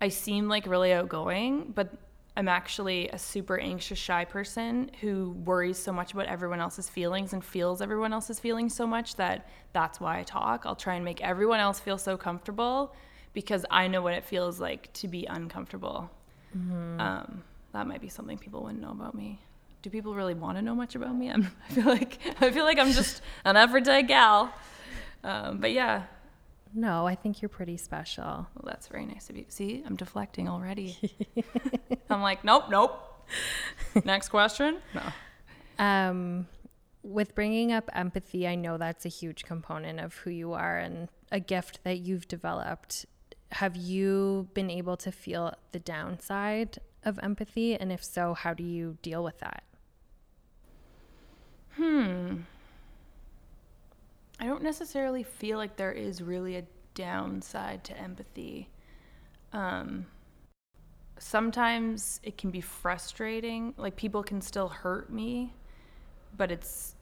i 0.00 0.08
seem 0.08 0.48
like 0.48 0.66
really 0.66 0.92
outgoing 0.92 1.72
but 1.74 1.92
i'm 2.36 2.48
actually 2.48 3.08
a 3.08 3.18
super 3.18 3.58
anxious 3.58 3.98
shy 3.98 4.24
person 4.24 4.90
who 5.00 5.30
worries 5.44 5.78
so 5.78 5.92
much 5.92 6.12
about 6.12 6.26
everyone 6.26 6.60
else's 6.60 6.88
feelings 6.88 7.32
and 7.32 7.44
feels 7.44 7.80
everyone 7.80 8.12
else's 8.12 8.38
feelings 8.40 8.74
so 8.74 8.86
much 8.86 9.16
that 9.16 9.48
that's 9.72 10.00
why 10.00 10.18
i 10.18 10.22
talk 10.22 10.64
i'll 10.64 10.76
try 10.76 10.94
and 10.94 11.04
make 11.04 11.20
everyone 11.22 11.60
else 11.60 11.80
feel 11.80 11.98
so 11.98 12.16
comfortable 12.16 12.94
because 13.32 13.64
i 13.70 13.86
know 13.86 14.02
what 14.02 14.14
it 14.14 14.24
feels 14.24 14.60
like 14.60 14.92
to 14.92 15.08
be 15.08 15.26
uncomfortable 15.26 16.10
Mm-hmm. 16.56 17.00
Um, 17.00 17.42
that 17.72 17.86
might 17.86 18.00
be 18.00 18.08
something 18.08 18.38
people 18.38 18.62
wouldn't 18.62 18.80
know 18.80 18.90
about 18.90 19.14
me. 19.14 19.40
Do 19.82 19.90
people 19.90 20.14
really 20.14 20.34
want 20.34 20.58
to 20.58 20.62
know 20.62 20.74
much 20.74 20.94
about 20.94 21.14
me? 21.14 21.30
I'm, 21.30 21.50
I 21.70 21.72
feel 21.72 21.84
like 21.86 22.18
I 22.40 22.50
feel 22.50 22.64
like 22.64 22.78
I'm 22.78 22.92
just 22.92 23.22
an 23.44 23.56
everyday 23.56 24.02
gal. 24.02 24.52
Um, 25.22 25.58
but 25.58 25.72
yeah. 25.72 26.04
No, 26.72 27.06
I 27.06 27.14
think 27.14 27.42
you're 27.42 27.48
pretty 27.48 27.76
special. 27.76 28.24
Well, 28.24 28.64
that's 28.64 28.88
very 28.88 29.04
nice 29.04 29.28
of 29.28 29.36
you. 29.36 29.44
See, 29.48 29.82
I'm 29.84 29.96
deflecting 29.96 30.48
already. 30.48 30.96
I'm 32.10 32.22
like, 32.22 32.44
nope, 32.44 32.64
nope. 32.70 33.26
Next 34.04 34.28
question. 34.28 34.78
No. 34.94 35.84
Um, 35.84 36.46
with 37.02 37.34
bringing 37.34 37.72
up 37.72 37.90
empathy, 37.92 38.46
I 38.46 38.54
know 38.54 38.78
that's 38.78 39.04
a 39.04 39.08
huge 39.08 39.44
component 39.44 39.98
of 40.00 40.14
who 40.14 40.30
you 40.30 40.52
are 40.52 40.78
and 40.78 41.08
a 41.32 41.40
gift 41.40 41.82
that 41.84 41.98
you've 41.98 42.28
developed 42.28 43.06
have 43.52 43.76
you 43.76 44.48
been 44.54 44.70
able 44.70 44.96
to 44.96 45.10
feel 45.10 45.54
the 45.72 45.78
downside 45.78 46.78
of 47.04 47.18
empathy? 47.22 47.74
And 47.74 47.90
if 47.90 48.04
so, 48.04 48.34
how 48.34 48.54
do 48.54 48.62
you 48.62 48.98
deal 49.02 49.24
with 49.24 49.38
that? 49.40 49.64
Hmm. 51.76 52.42
I 54.40 54.46
don't 54.46 54.62
necessarily 54.62 55.22
feel 55.22 55.58
like 55.58 55.76
there 55.76 55.92
is 55.92 56.22
really 56.22 56.56
a 56.56 56.64
downside 56.94 57.84
to 57.84 57.98
empathy. 57.98 58.70
Um, 59.52 60.06
sometimes 61.18 62.20
it 62.22 62.38
can 62.38 62.50
be 62.50 62.62
frustrating. 62.62 63.74
Like 63.76 63.96
people 63.96 64.22
can 64.22 64.40
still 64.40 64.68
hurt 64.68 65.12
me, 65.12 65.52
but 66.38 66.50
it's 66.50 66.94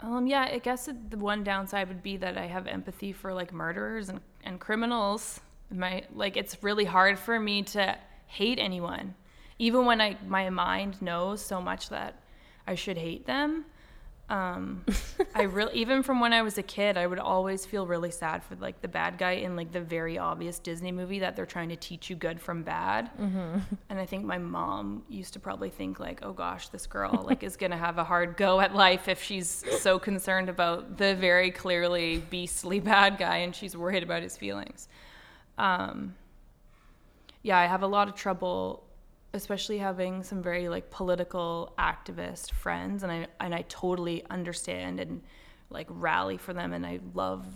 um, 0.00 0.26
yeah, 0.26 0.48
I 0.50 0.58
guess 0.58 0.88
it, 0.88 1.10
the 1.10 1.18
one 1.18 1.44
downside 1.44 1.86
would 1.86 2.02
be 2.02 2.16
that 2.16 2.36
I 2.36 2.46
have 2.46 2.66
empathy 2.66 3.12
for 3.12 3.32
like 3.32 3.52
murderers 3.52 4.08
and, 4.08 4.20
and 4.42 4.58
criminals. 4.58 5.40
My 5.70 6.04
like 6.14 6.36
it's 6.38 6.62
really 6.62 6.86
hard 6.86 7.18
for 7.18 7.38
me 7.38 7.62
to 7.64 7.96
hate 8.26 8.58
anyone, 8.58 9.14
even 9.58 9.84
when 9.84 10.00
I 10.00 10.16
my 10.26 10.48
mind 10.48 11.00
knows 11.02 11.44
so 11.44 11.60
much 11.60 11.90
that 11.90 12.22
I 12.66 12.74
should 12.74 12.96
hate 12.96 13.26
them. 13.26 13.66
Um, 14.32 14.82
I 15.34 15.42
really, 15.42 15.74
even 15.74 16.02
from 16.02 16.18
when 16.18 16.32
I 16.32 16.40
was 16.40 16.56
a 16.56 16.62
kid, 16.62 16.96
I 16.96 17.06
would 17.06 17.18
always 17.18 17.66
feel 17.66 17.86
really 17.86 18.10
sad 18.10 18.42
for 18.42 18.56
like 18.56 18.80
the 18.80 18.88
bad 18.88 19.18
guy 19.18 19.32
in 19.32 19.56
like 19.56 19.72
the 19.72 19.80
very 19.80 20.16
obvious 20.16 20.58
Disney 20.58 20.90
movie 20.90 21.18
that 21.18 21.36
they're 21.36 21.44
trying 21.44 21.68
to 21.68 21.76
teach 21.76 22.08
you 22.08 22.16
good 22.16 22.40
from 22.40 22.62
bad. 22.62 23.10
Mm-hmm. 23.20 23.58
And 23.90 24.00
I 24.00 24.06
think 24.06 24.24
my 24.24 24.38
mom 24.38 25.02
used 25.10 25.34
to 25.34 25.40
probably 25.40 25.68
think 25.68 26.00
like, 26.00 26.20
oh 26.22 26.32
gosh, 26.32 26.68
this 26.68 26.86
girl 26.86 27.22
like 27.26 27.42
is 27.42 27.58
gonna 27.58 27.76
have 27.76 27.98
a 27.98 28.04
hard 28.04 28.38
go 28.38 28.60
at 28.60 28.74
life 28.74 29.06
if 29.06 29.22
she's 29.22 29.64
so 29.80 29.98
concerned 29.98 30.48
about 30.48 30.96
the 30.96 31.14
very 31.14 31.50
clearly 31.50 32.22
beastly 32.30 32.80
bad 32.80 33.18
guy 33.18 33.36
and 33.38 33.54
she's 33.54 33.76
worried 33.76 34.02
about 34.02 34.22
his 34.22 34.38
feelings. 34.38 34.88
Um, 35.58 36.14
yeah, 37.42 37.58
I 37.58 37.66
have 37.66 37.82
a 37.82 37.86
lot 37.86 38.08
of 38.08 38.14
trouble 38.14 38.82
especially 39.34 39.78
having 39.78 40.22
some 40.22 40.42
very 40.42 40.68
like 40.68 40.90
political 40.90 41.72
activist 41.78 42.52
friends 42.52 43.02
and 43.02 43.10
I 43.10 43.26
and 43.40 43.54
I 43.54 43.62
totally 43.68 44.24
understand 44.30 45.00
and 45.00 45.22
like 45.70 45.86
rally 45.88 46.36
for 46.36 46.52
them 46.52 46.72
and 46.72 46.84
I 46.84 47.00
love 47.14 47.46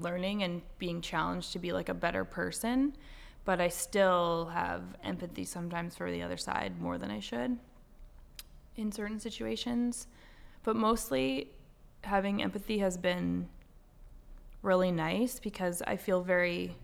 learning 0.00 0.42
and 0.42 0.62
being 0.78 1.00
challenged 1.00 1.52
to 1.52 1.58
be 1.58 1.72
like 1.72 1.88
a 1.88 1.94
better 1.94 2.24
person 2.24 2.96
but 3.44 3.60
I 3.60 3.68
still 3.68 4.50
have 4.52 4.82
empathy 5.02 5.44
sometimes 5.44 5.96
for 5.96 6.10
the 6.10 6.22
other 6.22 6.36
side 6.36 6.80
more 6.80 6.98
than 6.98 7.10
I 7.10 7.20
should 7.20 7.58
in 8.76 8.92
certain 8.92 9.20
situations. 9.20 10.06
But 10.62 10.76
mostly 10.76 11.50
having 12.02 12.42
empathy 12.42 12.78
has 12.78 12.96
been 12.96 13.48
really 14.62 14.90
nice 14.90 15.38
because 15.38 15.82
I 15.86 15.96
feel 15.96 16.22
very 16.22 16.76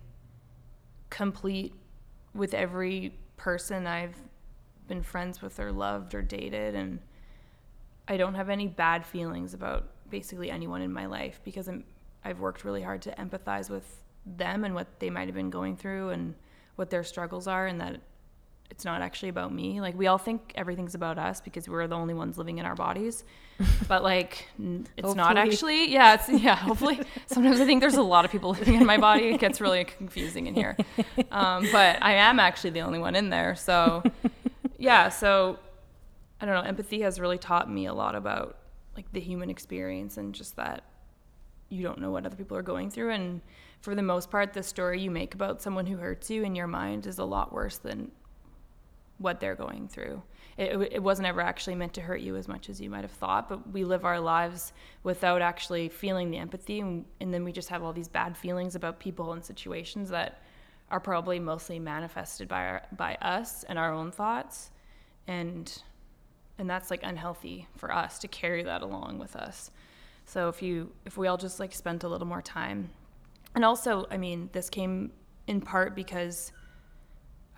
complete 1.10 1.74
with 2.34 2.54
every 2.54 3.14
person 3.36 3.86
I've 3.86 4.16
been 4.88 5.02
friends 5.02 5.42
with 5.42 5.58
or 5.58 5.72
loved 5.72 6.14
or 6.14 6.22
dated 6.22 6.74
and 6.74 6.98
I 8.08 8.16
don't 8.16 8.34
have 8.34 8.48
any 8.48 8.68
bad 8.68 9.04
feelings 9.04 9.52
about 9.52 9.88
basically 10.10 10.50
anyone 10.50 10.82
in 10.82 10.92
my 10.92 11.06
life 11.06 11.40
because 11.44 11.68
I'm, 11.68 11.84
I've 12.24 12.40
worked 12.40 12.64
really 12.64 12.82
hard 12.82 13.02
to 13.02 13.10
empathize 13.12 13.68
with 13.68 14.04
them 14.24 14.64
and 14.64 14.74
what 14.74 15.00
they 15.00 15.10
might 15.10 15.26
have 15.26 15.34
been 15.34 15.50
going 15.50 15.76
through 15.76 16.10
and 16.10 16.34
what 16.76 16.90
their 16.90 17.04
struggles 17.04 17.48
are 17.48 17.66
and 17.66 17.80
that 17.80 18.00
it's 18.70 18.84
not 18.84 19.02
actually 19.02 19.28
about 19.28 19.52
me. 19.52 19.80
Like 19.80 19.96
we 19.96 20.06
all 20.06 20.18
think 20.18 20.52
everything's 20.54 20.94
about 20.94 21.18
us 21.18 21.40
because 21.40 21.68
we're 21.68 21.86
the 21.86 21.94
only 21.96 22.14
ones 22.14 22.36
living 22.38 22.58
in 22.58 22.66
our 22.66 22.74
bodies. 22.74 23.24
But 23.88 24.02
like 24.02 24.48
it's 24.58 24.90
hopefully. 24.96 25.14
not 25.14 25.38
actually. 25.38 25.90
Yeah, 25.90 26.14
it's 26.14 26.28
yeah, 26.28 26.56
hopefully. 26.56 27.00
Sometimes 27.26 27.58
I 27.58 27.64
think 27.64 27.80
there's 27.80 27.94
a 27.94 28.02
lot 28.02 28.24
of 28.26 28.30
people 28.30 28.50
living 28.50 28.74
in 28.74 28.84
my 28.84 28.98
body. 28.98 29.28
It 29.28 29.40
gets 29.40 29.60
really 29.60 29.84
confusing 29.84 30.46
in 30.46 30.54
here. 30.54 30.76
Um, 31.30 31.66
but 31.72 32.02
I 32.02 32.14
am 32.14 32.38
actually 32.38 32.70
the 32.70 32.80
only 32.80 32.98
one 32.98 33.14
in 33.14 33.30
there. 33.30 33.54
So 33.56 34.02
yeah, 34.78 35.08
so 35.08 35.58
I 36.40 36.44
don't 36.44 36.54
know, 36.54 36.68
empathy 36.68 37.00
has 37.00 37.18
really 37.18 37.38
taught 37.38 37.70
me 37.70 37.86
a 37.86 37.94
lot 37.94 38.14
about 38.14 38.58
like 38.94 39.10
the 39.12 39.20
human 39.20 39.50
experience 39.50 40.16
and 40.16 40.34
just 40.34 40.56
that 40.56 40.84
you 41.68 41.82
don't 41.82 41.98
know 41.98 42.10
what 42.10 42.26
other 42.26 42.36
people 42.36 42.56
are 42.56 42.62
going 42.62 42.90
through 42.90 43.10
and 43.10 43.40
for 43.80 43.94
the 43.94 44.02
most 44.02 44.30
part 44.30 44.52
the 44.52 44.62
story 44.62 45.00
you 45.00 45.10
make 45.10 45.34
about 45.34 45.60
someone 45.60 45.86
who 45.86 45.96
hurts 45.96 46.30
you 46.30 46.42
in 46.44 46.54
your 46.54 46.66
mind 46.66 47.06
is 47.06 47.18
a 47.18 47.24
lot 47.24 47.52
worse 47.52 47.78
than 47.78 48.10
what 49.18 49.40
they're 49.40 49.54
going 49.54 49.88
through. 49.88 50.22
It, 50.56 50.92
it, 50.92 51.02
wasn't 51.02 51.28
ever 51.28 51.42
actually 51.42 51.74
meant 51.74 51.92
to 51.94 52.00
hurt 52.00 52.20
you 52.20 52.36
as 52.36 52.48
much 52.48 52.70
as 52.70 52.80
you 52.80 52.88
might 52.88 53.02
have 53.02 53.10
thought, 53.10 53.48
but 53.48 53.70
we 53.72 53.84
live 53.84 54.06
our 54.06 54.18
lives 54.18 54.72
without 55.02 55.42
actually 55.42 55.88
feeling 55.90 56.30
the 56.30 56.38
empathy, 56.38 56.80
and, 56.80 57.04
and 57.20 57.32
then 57.32 57.44
we 57.44 57.52
just 57.52 57.68
have 57.68 57.82
all 57.82 57.92
these 57.92 58.08
bad 58.08 58.36
feelings 58.36 58.74
about 58.74 58.98
people 58.98 59.34
and 59.34 59.44
situations 59.44 60.08
that 60.08 60.40
are 60.90 61.00
probably 61.00 61.38
mostly 61.38 61.78
manifested 61.78 62.48
by 62.48 62.64
our, 62.66 62.82
by 62.96 63.16
us 63.16 63.64
and 63.64 63.78
our 63.78 63.92
own 63.92 64.10
thoughts, 64.10 64.70
and 65.26 65.82
and 66.58 66.70
that's 66.70 66.90
like 66.90 67.02
unhealthy 67.02 67.68
for 67.76 67.92
us 67.92 68.18
to 68.20 68.28
carry 68.28 68.62
that 68.62 68.80
along 68.80 69.18
with 69.18 69.36
us. 69.36 69.70
So 70.24 70.48
if 70.48 70.62
you 70.62 70.90
if 71.04 71.18
we 71.18 71.26
all 71.26 71.36
just 71.36 71.60
like 71.60 71.74
spent 71.74 72.04
a 72.04 72.08
little 72.08 72.26
more 72.26 72.40
time, 72.40 72.90
and 73.54 73.64
also, 73.64 74.06
I 74.10 74.16
mean, 74.16 74.48
this 74.52 74.70
came 74.70 75.12
in 75.46 75.60
part 75.60 75.94
because 75.94 76.52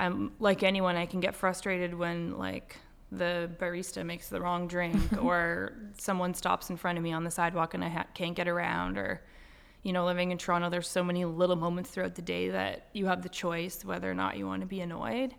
I'm 0.00 0.32
like 0.38 0.62
anyone, 0.62 0.96
I 0.96 1.06
can 1.06 1.20
get 1.20 1.34
frustrated 1.34 1.94
when 1.94 2.38
like 2.38 2.76
the 3.10 3.50
barista 3.58 4.04
makes 4.04 4.28
the 4.28 4.40
wrong 4.40 4.68
drink 4.68 4.96
or 5.22 5.72
someone 5.96 6.34
stops 6.34 6.70
in 6.70 6.76
front 6.76 6.98
of 6.98 7.04
me 7.04 7.12
on 7.12 7.24
the 7.24 7.30
sidewalk 7.30 7.74
and 7.74 7.84
I 7.84 7.88
ha- 7.88 8.06
can't 8.14 8.36
get 8.36 8.48
around 8.48 8.98
or 8.98 9.22
you 9.82 9.92
know 9.92 10.04
living 10.04 10.30
in 10.30 10.38
Toronto 10.38 10.68
there's 10.68 10.88
so 10.88 11.02
many 11.02 11.24
little 11.24 11.56
moments 11.56 11.90
throughout 11.90 12.14
the 12.14 12.22
day 12.22 12.50
that 12.50 12.88
you 12.92 13.06
have 13.06 13.22
the 13.22 13.28
choice 13.28 13.84
whether 13.84 14.10
or 14.10 14.14
not 14.14 14.36
you 14.36 14.46
want 14.46 14.60
to 14.60 14.66
be 14.66 14.80
annoyed. 14.80 15.34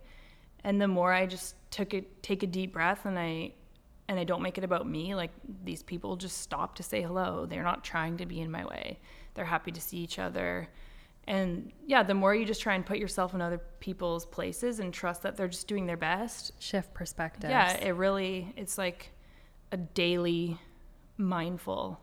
And 0.63 0.81
the 0.81 0.87
more 0.87 1.13
I 1.13 1.25
just 1.25 1.55
took 1.71 1.93
it 1.93 2.21
take 2.23 2.43
a 2.43 2.47
deep 2.47 2.73
breath 2.73 3.05
and 3.05 3.17
I 3.17 3.53
and 4.07 4.19
I 4.19 4.23
don't 4.23 4.41
make 4.41 4.57
it 4.57 4.63
about 4.63 4.89
me 4.89 5.13
like 5.13 5.31
these 5.63 5.83
people 5.83 6.15
just 6.15 6.41
stop 6.41 6.75
to 6.75 6.83
say 6.83 7.01
hello. 7.01 7.45
They're 7.45 7.63
not 7.63 7.83
trying 7.83 8.17
to 8.17 8.25
be 8.25 8.41
in 8.41 8.49
my 8.49 8.65
way. 8.65 8.99
They're 9.35 9.45
happy 9.45 9.71
to 9.71 9.79
see 9.79 9.97
each 9.97 10.17
other 10.17 10.67
and 11.29 11.71
yeah 11.87 12.03
the 12.03 12.13
more 12.13 12.35
you 12.35 12.45
just 12.45 12.61
try 12.61 12.75
and 12.75 12.85
put 12.85 12.97
yourself 12.97 13.33
in 13.33 13.39
other 13.39 13.61
people's 13.79 14.25
places 14.25 14.81
and 14.81 14.93
trust 14.93 15.21
that 15.23 15.37
they're 15.37 15.47
just 15.47 15.67
doing 15.67 15.85
their 15.85 15.97
best 15.97 16.51
shift 16.61 16.93
perspective 16.93 17.49
yeah 17.49 17.71
it 17.77 17.91
really 17.91 18.53
it's 18.57 18.77
like 18.77 19.11
a 19.71 19.77
daily 19.77 20.57
mindful 21.17 22.01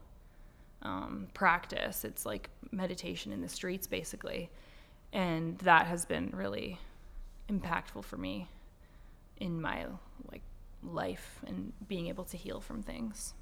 um, 0.82 1.28
practice. 1.34 2.04
It's 2.04 2.24
like 2.24 2.50
meditation 2.70 3.32
in 3.32 3.40
the 3.40 3.48
streets 3.48 3.86
basically. 3.86 4.50
And 5.12 5.58
that 5.58 5.86
has 5.86 6.04
been 6.04 6.30
really 6.32 6.78
impactful 7.48 8.04
for 8.04 8.16
me 8.16 8.48
in 9.38 9.60
my 9.60 9.86
like 10.30 10.42
life 10.82 11.40
and 11.46 11.72
being 11.88 12.06
able 12.08 12.24
to 12.24 12.36
heal 12.36 12.60
from 12.60 12.82
things. 12.82 13.34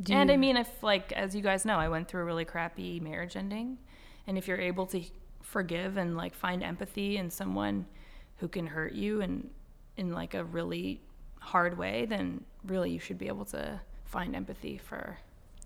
Do 0.00 0.12
and 0.12 0.30
you... 0.30 0.34
i 0.34 0.36
mean 0.36 0.56
if 0.56 0.82
like 0.82 1.10
as 1.12 1.34
you 1.34 1.42
guys 1.42 1.64
know 1.64 1.76
i 1.76 1.88
went 1.88 2.06
through 2.06 2.20
a 2.20 2.24
really 2.24 2.44
crappy 2.44 3.00
marriage 3.00 3.34
ending 3.34 3.78
and 4.28 4.36
if 4.36 4.46
you're 4.46 4.60
able 4.60 4.86
to 4.86 5.02
forgive 5.42 5.96
and 5.96 6.16
like 6.16 6.34
find 6.34 6.62
empathy 6.62 7.16
in 7.16 7.30
someone 7.30 7.86
who 8.36 8.46
can 8.46 8.66
hurt 8.66 8.92
you 8.92 9.22
and 9.22 9.50
in 9.96 10.12
like 10.12 10.34
a 10.34 10.44
really 10.44 11.00
hard 11.40 11.76
way, 11.78 12.04
then 12.04 12.44
really 12.66 12.90
you 12.90 13.00
should 13.00 13.18
be 13.18 13.26
able 13.26 13.46
to 13.46 13.80
find 14.04 14.36
empathy 14.36 14.78
for 14.78 15.18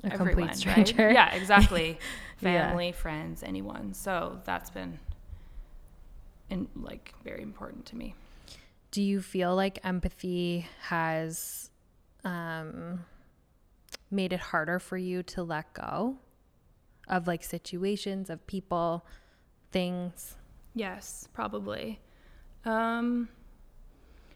a 0.04 0.12
everyone, 0.12 0.34
complete 0.34 0.56
stranger. 0.56 1.06
Right? 1.06 1.14
Yeah, 1.14 1.34
exactly. 1.34 1.98
Family, 2.38 2.86
yeah. 2.86 2.92
friends, 2.92 3.42
anyone. 3.42 3.92
So 3.94 4.40
that's 4.44 4.70
been 4.70 4.98
in 6.48 6.68
like 6.76 7.14
very 7.24 7.42
important 7.42 7.84
to 7.86 7.96
me. 7.96 8.14
Do 8.92 9.02
you 9.02 9.20
feel 9.20 9.56
like 9.56 9.80
empathy 9.84 10.66
has 10.82 11.70
um, 12.24 13.04
made 14.10 14.32
it 14.32 14.40
harder 14.40 14.78
for 14.78 14.96
you 14.96 15.24
to 15.24 15.42
let 15.42 15.72
go? 15.72 16.16
Of 17.08 17.26
like 17.26 17.42
situations, 17.42 18.30
of 18.30 18.46
people, 18.46 19.06
things? 19.70 20.36
Yes, 20.74 21.28
probably. 21.32 22.00
Um, 22.64 23.28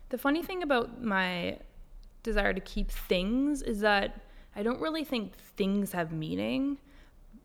the 0.08 0.18
funny 0.18 0.42
thing 0.42 0.62
about 0.62 1.02
my 1.02 1.58
desire 2.22 2.52
to 2.52 2.60
keep 2.60 2.90
things 2.90 3.62
is 3.62 3.80
that 3.80 4.20
I 4.54 4.62
don't 4.62 4.80
really 4.80 5.04
think 5.04 5.36
things 5.36 5.92
have 5.92 6.12
meaning, 6.12 6.78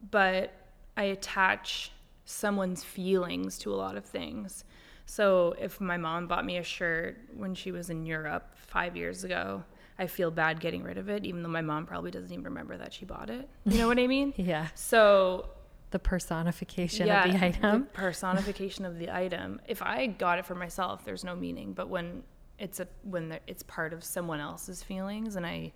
but 0.10 0.54
I 0.98 1.04
attach 1.04 1.92
someone's 2.26 2.84
feelings 2.84 3.58
to 3.60 3.74
a 3.74 3.76
lot 3.76 3.98
of 3.98 4.06
things. 4.06 4.64
So 5.06 5.56
if 5.60 5.82
my 5.82 5.98
mom 5.98 6.28
bought 6.28 6.46
me 6.46 6.58
a 6.58 6.64
shirt 6.64 7.18
when 7.36 7.54
she 7.54 7.72
was 7.72 7.90
in 7.90 8.06
Europe 8.06 8.56
five 8.56 8.96
years 8.96 9.24
ago, 9.24 9.64
I 10.02 10.08
feel 10.08 10.32
bad 10.32 10.60
getting 10.60 10.82
rid 10.82 10.98
of 10.98 11.10
it, 11.10 11.26
even 11.26 11.44
though 11.44 11.50
my 11.50 11.62
mom 11.62 11.86
probably 11.86 12.10
doesn't 12.10 12.32
even 12.32 12.44
remember 12.46 12.76
that 12.76 12.92
she 12.92 13.06
bought 13.06 13.30
it. 13.30 13.48
You 13.66 13.78
know 13.78 13.88
what 13.88 14.00
I 14.00 14.08
mean? 14.08 14.34
yeah. 14.38 14.70
So 14.74 15.50
the 15.92 16.00
personification 16.00 17.06
yeah, 17.06 17.24
of 17.24 17.32
the 17.32 17.46
item. 17.46 17.82
The 17.82 17.88
personification 17.90 18.86
of 18.86 18.98
the 18.98 19.12
item. 19.12 19.62
If 19.68 19.84
I 19.84 20.08
got 20.08 20.40
it 20.40 20.46
for 20.48 20.56
myself, 20.56 21.06
there's 21.06 21.24
no 21.24 21.36
meaning. 21.36 21.74
But 21.74 21.88
when 21.88 22.24
it's 22.58 22.80
a 22.80 22.88
when 23.04 23.38
it's 23.46 23.62
part 23.62 23.94
of 23.94 24.04
someone 24.04 24.40
else's 24.40 24.82
feelings, 24.82 25.36
and 25.36 25.46
I, 25.46 25.72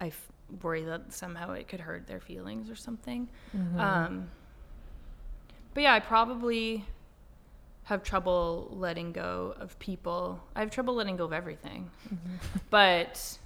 I 0.00 0.08
f- 0.08 0.32
worry 0.60 0.82
that 0.82 1.12
somehow 1.12 1.52
it 1.52 1.68
could 1.68 1.80
hurt 1.80 2.08
their 2.08 2.20
feelings 2.20 2.68
or 2.68 2.74
something. 2.74 3.28
Mm-hmm. 3.56 3.78
Um, 3.78 4.28
but 5.72 5.84
yeah, 5.84 5.94
I 5.94 6.00
probably 6.00 6.84
have 7.84 8.02
trouble 8.02 8.72
letting 8.72 9.12
go 9.12 9.54
of 9.60 9.78
people. 9.78 10.42
I 10.56 10.60
have 10.60 10.70
trouble 10.72 10.94
letting 10.94 11.16
go 11.16 11.26
of 11.26 11.32
everything. 11.32 11.90
Mm-hmm. 12.12 12.58
But 12.68 13.38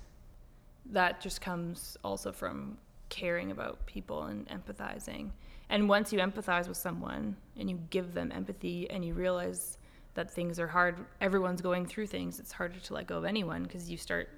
that 0.93 1.21
just 1.21 1.41
comes 1.41 1.97
also 2.05 2.33
from 2.33 2.79
caring 3.09 3.51
about 3.51 3.85
people 3.87 4.25
and 4.25 4.49
empathizing. 4.49 5.31
And 5.69 5.89
once 5.89 6.13
you 6.13 6.21
empathize 6.21 6.69
with 6.69 6.77
someone 6.77 7.37
and 7.59 7.69
you 7.69 7.79
give 7.91 8.15
them 8.15 8.31
empathy 8.33 8.89
and 8.91 9.05
you 9.05 9.15
realize 9.15 9.79
that 10.15 10.31
things 10.31 10.59
are 10.59 10.67
hard, 10.67 11.05
everyone's 11.21 11.61
going 11.61 11.87
through 11.87 12.07
things, 12.07 12.39
it's 12.39 12.53
harder 12.53 12.79
to 12.79 12.95
let 12.95 13.07
go 13.07 13.19
of 13.19 13.25
anyone 13.25 13.65
because 13.65 13.91
you 13.91 13.97
start, 13.97 14.29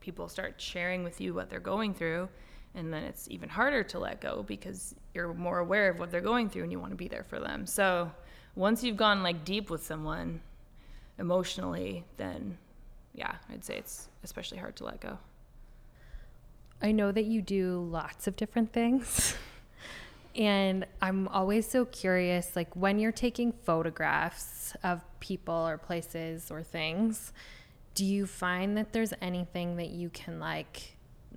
people 0.00 0.28
start 0.28 0.54
sharing 0.60 1.04
with 1.04 1.20
you 1.20 1.34
what 1.34 1.50
they're 1.50 1.60
going 1.60 1.94
through. 1.94 2.28
And 2.74 2.92
then 2.92 3.02
it's 3.04 3.28
even 3.30 3.48
harder 3.48 3.82
to 3.84 3.98
let 3.98 4.20
go 4.20 4.44
because 4.46 4.94
you're 5.14 5.32
more 5.34 5.58
aware 5.58 5.88
of 5.88 5.98
what 5.98 6.10
they're 6.10 6.20
going 6.20 6.48
through 6.48 6.64
and 6.64 6.72
you 6.72 6.78
want 6.78 6.92
to 6.92 6.96
be 6.96 7.08
there 7.08 7.24
for 7.24 7.40
them. 7.40 7.66
So 7.66 8.10
once 8.54 8.82
you've 8.82 8.96
gone 8.96 9.22
like 9.22 9.44
deep 9.44 9.70
with 9.70 9.84
someone 9.84 10.40
emotionally, 11.18 12.04
then 12.16 12.58
yeah, 13.14 13.34
I'd 13.50 13.64
say 13.64 13.76
it's 13.76 14.08
especially 14.22 14.58
hard 14.58 14.76
to 14.76 14.84
let 14.84 15.00
go. 15.00 15.18
I 16.80 16.92
know 16.92 17.12
that 17.12 17.24
you 17.24 17.42
do 17.42 17.86
lots 17.90 18.26
of 18.26 18.36
different 18.36 18.72
things. 18.72 19.34
and 20.34 20.86
I'm 21.02 21.28
always 21.28 21.68
so 21.68 21.84
curious 21.84 22.54
like 22.54 22.74
when 22.76 22.98
you're 22.98 23.12
taking 23.12 23.52
photographs 23.52 24.76
of 24.84 25.02
people 25.20 25.54
or 25.54 25.76
places 25.76 26.50
or 26.50 26.62
things, 26.62 27.32
do 27.94 28.04
you 28.04 28.26
find 28.26 28.76
that 28.76 28.92
there's 28.92 29.12
anything 29.20 29.76
that 29.76 29.88
you 29.88 30.10
can 30.10 30.38
like 30.38 30.96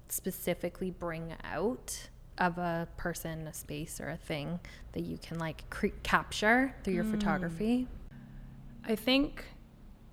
specifically 0.09 0.91
bring 0.91 1.33
out 1.43 2.09
of 2.37 2.57
a 2.57 2.87
person, 2.97 3.47
a 3.47 3.53
space, 3.53 3.99
or 3.99 4.09
a 4.09 4.17
thing 4.17 4.59
that 4.93 5.01
you 5.01 5.17
can 5.17 5.39
like 5.39 5.69
cre- 5.69 5.87
capture 6.03 6.73
through 6.83 6.93
your 6.93 7.03
mm. 7.03 7.11
photography? 7.11 7.87
I 8.85 8.95
think 8.95 9.45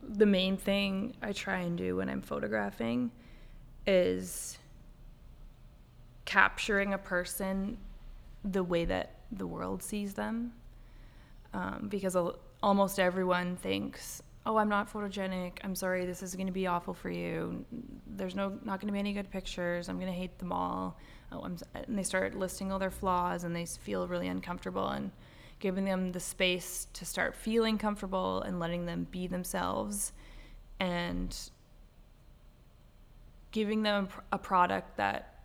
the 0.02 0.26
main 0.26 0.56
thing 0.56 1.14
I 1.22 1.32
try 1.32 1.60
and 1.60 1.76
do 1.76 1.96
when 1.96 2.08
I'm 2.08 2.22
photographing 2.22 3.10
is 3.86 4.58
capturing 6.28 6.92
a 6.92 6.98
person 6.98 7.78
the 8.44 8.62
way 8.62 8.84
that 8.84 9.14
the 9.32 9.46
world 9.46 9.82
sees 9.82 10.12
them. 10.12 10.52
Um, 11.54 11.86
because 11.88 12.14
almost 12.62 13.00
everyone 13.00 13.56
thinks, 13.56 14.22
"Oh, 14.44 14.58
I'm 14.58 14.68
not 14.68 14.92
photogenic. 14.92 15.52
I'm 15.64 15.74
sorry. 15.74 16.04
This 16.04 16.22
is 16.22 16.34
going 16.34 16.46
to 16.46 16.52
be 16.52 16.66
awful 16.66 16.92
for 16.92 17.08
you. 17.08 17.64
There's 18.06 18.34
no 18.34 18.58
not 18.62 18.78
going 18.78 18.88
to 18.88 18.92
be 18.92 18.98
any 18.98 19.14
good 19.14 19.30
pictures. 19.30 19.88
I'm 19.88 19.98
going 19.98 20.12
to 20.12 20.18
hate 20.18 20.38
them 20.38 20.52
all." 20.52 20.98
Oh, 21.32 21.40
I'm, 21.40 21.56
and 21.72 21.98
they 21.98 22.02
start 22.02 22.34
listing 22.34 22.70
all 22.70 22.78
their 22.78 22.90
flaws, 22.90 23.44
and 23.44 23.56
they 23.56 23.64
feel 23.64 24.06
really 24.06 24.28
uncomfortable. 24.28 24.88
And 24.88 25.10
giving 25.60 25.86
them 25.86 26.12
the 26.12 26.20
space 26.20 26.88
to 26.92 27.06
start 27.06 27.34
feeling 27.34 27.78
comfortable 27.78 28.42
and 28.42 28.60
letting 28.60 28.84
them 28.84 29.06
be 29.10 29.26
themselves, 29.28 30.12
and 30.78 31.34
giving 33.50 33.82
them 33.82 34.10
a 34.30 34.38
product 34.38 34.98
that 34.98 35.37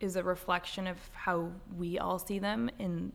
is 0.00 0.16
a 0.16 0.22
reflection 0.22 0.86
of 0.86 0.96
how 1.12 1.50
we 1.76 1.98
all 1.98 2.18
see 2.18 2.38
them 2.38 2.70
in 2.78 3.12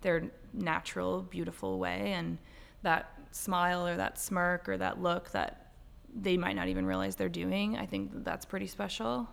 their 0.00 0.30
natural, 0.52 1.22
beautiful 1.22 1.78
way. 1.78 2.12
And 2.12 2.38
that 2.82 3.12
smile 3.32 3.86
or 3.86 3.96
that 3.96 4.18
smirk 4.18 4.68
or 4.68 4.76
that 4.78 5.02
look 5.02 5.30
that 5.32 5.72
they 6.14 6.36
might 6.36 6.54
not 6.54 6.68
even 6.68 6.86
realize 6.86 7.16
they're 7.16 7.28
doing, 7.28 7.76
I 7.76 7.86
think 7.86 8.24
that's 8.24 8.44
pretty 8.44 8.66
special. 8.66 9.28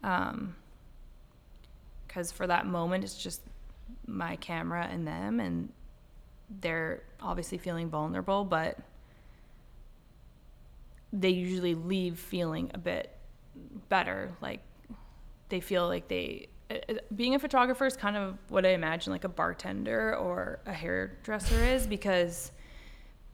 Because 0.00 0.30
um, 0.30 0.54
for 2.34 2.46
that 2.46 2.66
moment, 2.66 3.04
it's 3.04 3.16
just 3.16 3.42
my 4.06 4.36
camera 4.36 4.86
and 4.90 5.06
them, 5.06 5.40
and 5.40 5.70
they're 6.60 7.02
obviously 7.20 7.58
feeling 7.58 7.88
vulnerable, 7.88 8.44
but 8.44 8.78
they 11.12 11.30
usually 11.30 11.74
leave 11.74 12.18
feeling 12.18 12.70
a 12.74 12.78
bit 12.78 13.16
better. 13.88 14.32
Like 14.40 14.60
they 15.48 15.60
feel 15.60 15.86
like 15.88 16.08
they 16.08 16.48
uh, 16.70 16.74
uh, 16.88 16.94
being 17.14 17.34
a 17.34 17.38
photographer 17.38 17.86
is 17.86 17.96
kind 17.96 18.16
of 18.16 18.38
what 18.48 18.64
I 18.64 18.70
imagine 18.70 19.12
like 19.12 19.24
a 19.24 19.28
bartender 19.28 20.16
or 20.16 20.60
a 20.66 20.72
hairdresser 20.72 21.62
is 21.64 21.86
because 21.86 22.52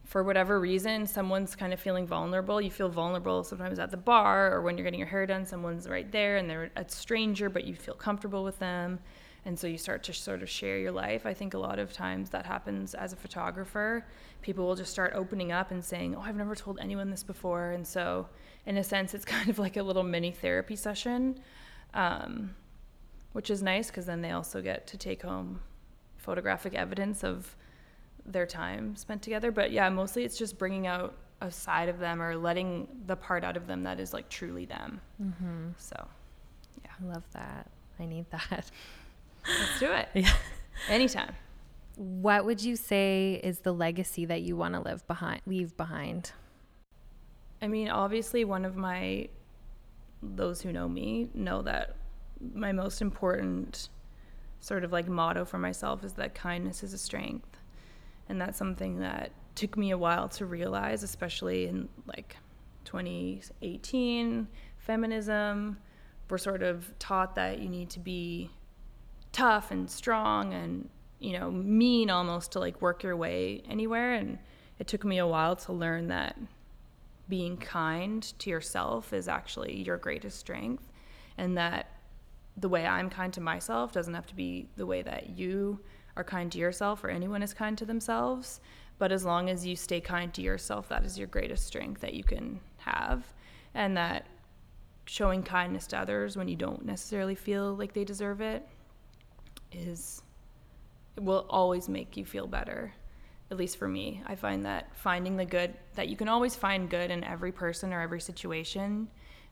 for 0.03 0.23
whatever 0.23 0.59
reason 0.59 1.07
someone's 1.07 1.55
kind 1.55 1.71
of 1.71 1.79
feeling 1.79 2.05
vulnerable. 2.05 2.59
You 2.59 2.71
feel 2.71 2.89
vulnerable 2.89 3.43
sometimes 3.43 3.79
at 3.79 3.91
the 3.91 3.97
bar 3.97 4.53
or 4.53 4.61
when 4.61 4.77
you're 4.77 4.83
getting 4.83 4.99
your 4.99 5.07
hair 5.07 5.25
done, 5.25 5.45
someone's 5.45 5.87
right 5.87 6.11
there 6.11 6.37
and 6.37 6.49
they're 6.49 6.69
a 6.75 6.87
stranger, 6.89 7.49
but 7.49 7.63
you 7.63 7.75
feel 7.75 7.93
comfortable 7.93 8.43
with 8.43 8.59
them. 8.59 8.99
And 9.45 9.57
so 9.57 9.65
you 9.65 9.77
start 9.77 10.03
to 10.03 10.13
sort 10.13 10.43
of 10.43 10.49
share 10.49 10.77
your 10.77 10.91
life. 10.91 11.25
I 11.25 11.33
think 11.33 11.53
a 11.53 11.57
lot 11.57 11.79
of 11.79 11.93
times 11.93 12.29
that 12.31 12.45
happens 12.45 12.93
as 12.93 13.13
a 13.13 13.15
photographer. 13.15 14.05
People 14.41 14.67
will 14.67 14.75
just 14.75 14.91
start 14.91 15.13
opening 15.15 15.51
up 15.51 15.71
and 15.71 15.83
saying, 15.83 16.15
Oh, 16.15 16.21
I've 16.21 16.35
never 16.35 16.53
told 16.53 16.77
anyone 16.79 17.09
this 17.09 17.23
before. 17.23 17.71
And 17.71 17.87
so, 17.87 18.27
in 18.67 18.77
a 18.77 18.83
sense, 18.83 19.15
it's 19.15 19.25
kind 19.35 19.49
of 19.49 19.57
like 19.57 19.77
a 19.77 19.83
little 19.83 20.03
mini 20.03 20.31
therapy 20.31 20.75
session 20.75 21.39
um, 21.93 22.55
which 23.33 23.49
is 23.49 23.61
nice 23.61 23.87
because 23.87 24.05
then 24.05 24.21
they 24.21 24.31
also 24.31 24.61
get 24.61 24.87
to 24.87 24.97
take 24.97 25.21
home 25.21 25.59
photographic 26.17 26.73
evidence 26.73 27.23
of 27.23 27.55
their 28.25 28.45
time 28.45 28.95
spent 28.95 29.21
together. 29.21 29.51
But 29.51 29.71
yeah, 29.71 29.89
mostly 29.89 30.23
it's 30.23 30.37
just 30.37 30.57
bringing 30.57 30.87
out 30.87 31.15
a 31.41 31.51
side 31.51 31.89
of 31.89 31.99
them 31.99 32.21
or 32.21 32.35
letting 32.35 32.87
the 33.07 33.15
part 33.15 33.43
out 33.43 33.57
of 33.57 33.67
them 33.67 33.83
that 33.83 33.99
is 33.99 34.13
like 34.13 34.29
truly 34.29 34.65
them. 34.65 35.01
Mm-hmm. 35.21 35.69
So, 35.77 36.07
yeah. 36.83 36.91
I 37.01 37.13
love 37.13 37.23
that. 37.33 37.67
I 37.99 38.05
need 38.05 38.29
that. 38.31 38.69
Let's 39.47 39.79
do 39.79 39.91
it. 39.91 40.09
Yeah. 40.13 40.33
Anytime. 40.87 41.33
What 41.95 42.45
would 42.45 42.63
you 42.63 42.75
say 42.75 43.39
is 43.43 43.59
the 43.59 43.73
legacy 43.73 44.25
that 44.25 44.41
you 44.41 44.55
want 44.55 44.75
to 44.75 44.79
live 44.79 45.05
behind, 45.07 45.41
leave 45.45 45.75
behind? 45.77 46.31
I 47.61 47.67
mean, 47.67 47.89
obviously, 47.89 48.45
one 48.45 48.65
of 48.65 48.75
my 48.75 49.27
those 50.21 50.61
who 50.61 50.71
know 50.71 50.87
me 50.87 51.29
know 51.33 51.61
that 51.61 51.95
my 52.53 52.71
most 52.71 53.01
important 53.01 53.89
sort 54.59 54.83
of 54.83 54.91
like 54.91 55.07
motto 55.07 55.43
for 55.43 55.57
myself 55.57 56.03
is 56.03 56.13
that 56.13 56.35
kindness 56.35 56.83
is 56.83 56.93
a 56.93 56.97
strength. 56.97 57.57
And 58.29 58.39
that's 58.39 58.57
something 58.57 58.99
that 58.99 59.31
took 59.55 59.75
me 59.75 59.91
a 59.91 59.97
while 59.97 60.29
to 60.29 60.45
realize, 60.45 61.03
especially 61.03 61.67
in 61.67 61.89
like 62.05 62.37
2018, 62.85 64.47
feminism. 64.77 65.77
We're 66.29 66.37
sort 66.37 66.63
of 66.63 66.91
taught 66.99 67.35
that 67.35 67.59
you 67.59 67.67
need 67.67 67.89
to 67.91 67.99
be 67.99 68.49
tough 69.31 69.71
and 69.71 69.89
strong 69.89 70.53
and, 70.53 70.89
you 71.19 71.37
know, 71.37 71.51
mean 71.51 72.09
almost 72.09 72.53
to 72.53 72.59
like 72.59 72.81
work 72.81 73.03
your 73.03 73.17
way 73.17 73.63
anywhere. 73.67 74.13
And 74.13 74.37
it 74.79 74.87
took 74.87 75.03
me 75.03 75.17
a 75.17 75.27
while 75.27 75.55
to 75.57 75.73
learn 75.73 76.07
that 76.07 76.37
being 77.31 77.55
kind 77.55 78.37
to 78.39 78.49
yourself 78.49 79.13
is 79.13 79.29
actually 79.29 79.81
your 79.83 79.95
greatest 79.95 80.37
strength 80.37 80.91
and 81.37 81.57
that 81.57 81.87
the 82.57 82.67
way 82.67 82.85
I'm 82.85 83.09
kind 83.09 83.31
to 83.31 83.39
myself 83.39 83.93
doesn't 83.93 84.13
have 84.13 84.27
to 84.27 84.35
be 84.35 84.67
the 84.75 84.85
way 84.85 85.01
that 85.01 85.29
you 85.29 85.79
are 86.17 86.25
kind 86.25 86.51
to 86.51 86.57
yourself 86.57 87.05
or 87.05 87.09
anyone 87.09 87.41
is 87.41 87.53
kind 87.53 87.77
to 87.77 87.85
themselves. 87.85 88.59
But 88.97 89.13
as 89.13 89.23
long 89.23 89.49
as 89.49 89.65
you 89.65 89.77
stay 89.77 90.01
kind 90.01 90.33
to 90.33 90.41
yourself, 90.41 90.89
that 90.89 91.05
is 91.05 91.17
your 91.17 91.27
greatest 91.27 91.65
strength 91.65 92.01
that 92.01 92.15
you 92.15 92.25
can 92.25 92.59
have. 92.79 93.23
And 93.73 93.95
that 93.95 94.25
showing 95.05 95.41
kindness 95.41 95.87
to 95.87 95.99
others 95.99 96.35
when 96.35 96.49
you 96.49 96.57
don't 96.57 96.83
necessarily 96.83 97.35
feel 97.35 97.77
like 97.77 97.93
they 97.93 98.03
deserve 98.03 98.41
it 98.41 98.67
is 99.71 100.21
it 101.15 101.23
will 101.23 101.45
always 101.49 101.87
make 101.87 102.17
you 102.17 102.25
feel 102.25 102.45
better 102.45 102.93
at 103.51 103.57
least 103.57 103.77
for 103.77 103.87
me. 103.87 104.23
I 104.25 104.35
find 104.35 104.65
that 104.65 104.95
finding 104.95 105.35
the 105.35 105.45
good, 105.45 105.73
that 105.95 106.07
you 106.07 106.15
can 106.15 106.29
always 106.29 106.55
find 106.55 106.89
good 106.89 107.11
in 107.11 107.23
every 107.23 107.51
person 107.51 107.91
or 107.91 108.01
every 108.01 108.21
situation. 108.21 109.09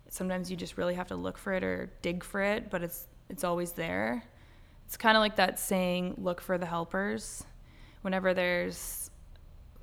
Sometimes 0.10 0.50
you 0.50 0.56
just 0.56 0.78
really 0.78 0.96
have 0.96 1.08
to 1.10 1.16
look 1.16 1.38
for 1.38 1.54
it 1.54 1.64
or 1.64 1.92
dig 2.02 2.24
for 2.24 2.42
it, 2.42 2.72
but 2.72 2.82
it's 2.82 3.08
it's 3.30 3.44
always 3.44 3.74
there. 3.74 4.24
It's 4.88 4.98
kind 4.98 5.16
of 5.16 5.22
like 5.22 5.36
that 5.36 5.60
saying, 5.60 6.16
look 6.18 6.42
for 6.42 6.58
the 6.58 6.66
helpers. 6.66 7.44
Whenever 8.02 8.34
there's 8.34 9.12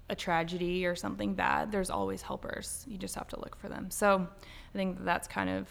a 0.08 0.16
tragedy 0.16 0.84
or 0.84 0.96
something 0.96 1.34
bad, 1.34 1.70
there's 1.70 1.90
always 1.90 2.22
helpers. 2.22 2.84
You 2.88 2.98
just 2.98 3.14
have 3.14 3.28
to 3.28 3.38
look 3.38 3.54
for 3.54 3.68
them. 3.68 3.90
So 3.90 4.26
I 4.74 4.76
think 4.76 5.04
that's 5.04 5.28
kind 5.28 5.48
of, 5.48 5.68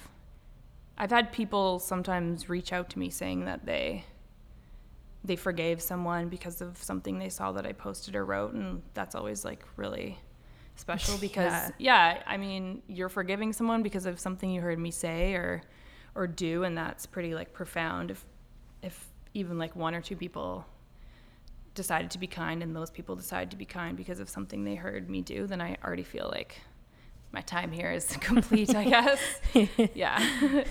I've 0.97 1.09
had 1.09 1.33
people 1.33 1.79
sometimes 1.79 2.47
reach 2.47 2.71
out 2.71 2.89
to 2.91 2.99
me 2.99 3.09
saying 3.09 3.43
that 3.43 3.65
they 3.65 4.05
they 5.25 5.35
forgave 5.35 5.81
someone 5.81 6.29
because 6.29 6.61
of 6.61 6.77
something 6.81 7.17
they 7.17 7.29
saw 7.29 7.51
that 7.53 7.65
I 7.65 7.73
posted 7.73 8.15
or 8.15 8.25
wrote, 8.25 8.53
and 8.53 8.81
that's 8.93 9.15
always 9.15 9.43
like 9.43 9.63
really 9.75 10.19
special 10.75 11.17
because 11.21 11.51
yeah. 11.77 12.15
yeah, 12.15 12.23
I 12.27 12.37
mean, 12.37 12.81
you're 12.87 13.09
forgiving 13.09 13.53
someone 13.53 13.83
because 13.83 14.05
of 14.05 14.19
something 14.19 14.49
you 14.49 14.61
heard 14.61 14.79
me 14.79 14.91
say 14.91 15.33
or 15.33 15.63
or 16.13 16.27
do, 16.27 16.63
and 16.63 16.77
that's 16.77 17.05
pretty 17.05 17.33
like 17.33 17.53
profound. 17.53 18.11
If 18.11 18.25
if 18.81 19.07
even 19.33 19.57
like 19.57 19.75
one 19.75 19.95
or 19.95 20.01
two 20.01 20.15
people 20.15 20.65
decided 21.73 22.09
to 22.11 22.17
be 22.17 22.27
kind 22.27 22.63
and 22.63 22.73
those 22.73 22.89
people 22.89 23.15
decided 23.15 23.51
to 23.51 23.57
be 23.57 23.65
kind 23.65 23.97
because 23.97 24.19
of 24.19 24.29
something 24.29 24.63
they 24.63 24.75
heard 24.75 25.09
me 25.09 25.21
do, 25.21 25.45
then 25.45 25.59
I 25.59 25.77
already 25.83 26.03
feel 26.03 26.29
like 26.31 26.61
my 27.31 27.41
time 27.41 27.71
here 27.71 27.91
is 27.91 28.05
complete, 28.21 28.73
I 28.73 28.85
guess. 28.85 29.19
yeah. 29.93 30.63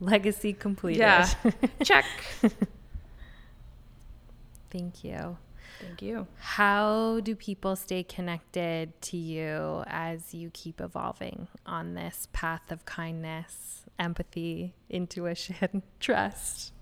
Legacy 0.00 0.52
completed. 0.52 1.00
Yeah. 1.00 1.28
Check. 1.84 2.04
Thank 4.70 5.04
you. 5.04 5.36
Thank 5.80 6.02
you. 6.02 6.26
How 6.38 7.20
do 7.20 7.36
people 7.36 7.76
stay 7.76 8.02
connected 8.02 9.00
to 9.02 9.16
you 9.16 9.84
as 9.86 10.34
you 10.34 10.50
keep 10.52 10.80
evolving 10.80 11.48
on 11.66 11.94
this 11.94 12.28
path 12.32 12.72
of 12.72 12.84
kindness, 12.84 13.84
empathy, 13.98 14.74
intuition, 14.90 15.82
trust? 16.00 16.72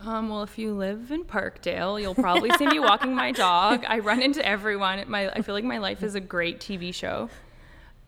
Um, 0.00 0.28
well, 0.28 0.42
if 0.42 0.58
you 0.58 0.74
live 0.74 1.10
in 1.10 1.24
Parkdale, 1.24 2.00
you'll 2.00 2.14
probably 2.14 2.50
see 2.58 2.66
me 2.66 2.80
walking 2.80 3.14
my 3.14 3.32
dog. 3.32 3.84
I 3.88 4.00
run 4.00 4.20
into 4.20 4.44
everyone. 4.44 5.02
My, 5.08 5.30
I 5.30 5.42
feel 5.42 5.54
like 5.54 5.64
my 5.64 5.78
life 5.78 6.02
is 6.02 6.14
a 6.14 6.20
great 6.20 6.60
TV 6.60 6.92
show. 6.92 7.28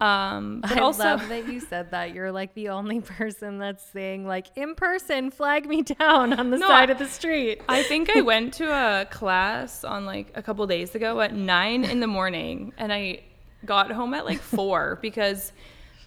Um, 0.00 0.60
but 0.60 0.72
I 0.72 0.80
also, 0.80 1.04
love 1.04 1.28
that 1.28 1.48
you 1.48 1.60
said 1.60 1.92
that. 1.92 2.14
You're 2.14 2.32
like 2.32 2.54
the 2.54 2.70
only 2.70 3.00
person 3.18 3.58
that's 3.58 3.84
saying 3.84 4.26
like 4.26 4.48
in 4.56 4.74
person, 4.74 5.30
flag 5.30 5.66
me 5.66 5.82
down 5.82 6.32
on 6.32 6.50
the 6.50 6.58
no, 6.58 6.66
side 6.66 6.90
of 6.90 6.98
the 6.98 7.06
street. 7.06 7.62
I 7.68 7.82
think 7.82 8.10
I 8.14 8.20
went 8.22 8.54
to 8.54 8.70
a 8.70 9.06
class 9.06 9.84
on 9.84 10.04
like 10.04 10.32
a 10.34 10.42
couple 10.42 10.66
days 10.66 10.94
ago 10.94 11.20
at 11.20 11.34
nine 11.34 11.84
in 11.84 12.00
the 12.00 12.06
morning, 12.06 12.72
and 12.76 12.92
I 12.92 13.20
got 13.64 13.90
home 13.90 14.14
at 14.14 14.24
like 14.24 14.40
four 14.40 14.98
because 15.02 15.52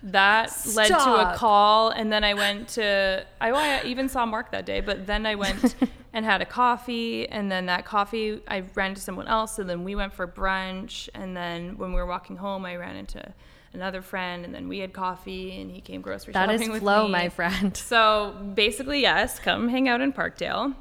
that 0.03 0.51
led 0.75 0.87
to 0.87 0.95
a 0.95 1.33
call 1.35 1.89
and 1.89 2.11
then 2.11 2.23
i 2.23 2.33
went 2.33 2.67
to 2.67 3.25
I, 3.41 3.49
I 3.51 3.83
even 3.83 4.09
saw 4.09 4.25
mark 4.25 4.51
that 4.51 4.65
day 4.65 4.79
but 4.79 5.07
then 5.07 5.25
i 5.25 5.35
went 5.35 5.75
and 6.13 6.25
had 6.25 6.41
a 6.41 6.45
coffee 6.45 7.27
and 7.27 7.51
then 7.51 7.65
that 7.65 7.85
coffee 7.85 8.41
i 8.47 8.63
ran 8.75 8.93
to 8.93 9.01
someone 9.01 9.27
else 9.27 9.57
and 9.59 9.69
then 9.69 9.83
we 9.83 9.95
went 9.95 10.13
for 10.13 10.27
brunch 10.27 11.09
and 11.15 11.35
then 11.35 11.77
when 11.77 11.91
we 11.91 11.95
were 11.95 12.05
walking 12.05 12.37
home 12.37 12.65
i 12.65 12.75
ran 12.75 12.95
into 12.95 13.33
another 13.73 14.01
friend 14.01 14.45
and 14.45 14.53
then 14.53 14.67
we 14.67 14.79
had 14.79 14.93
coffee 14.93 15.59
and 15.59 15.71
he 15.71 15.81
came 15.81 16.01
grocery 16.01 16.33
That 16.33 16.49
shopping 16.49 16.61
is 16.61 16.69
with 16.69 16.81
flow, 16.81 17.05
me. 17.05 17.11
my 17.11 17.29
friend. 17.29 17.75
so 17.93 18.35
basically 18.53 19.01
yes 19.01 19.39
come 19.39 19.67
hang 19.67 19.87
out 19.89 20.01
in 20.01 20.13
parkdale 20.13 20.75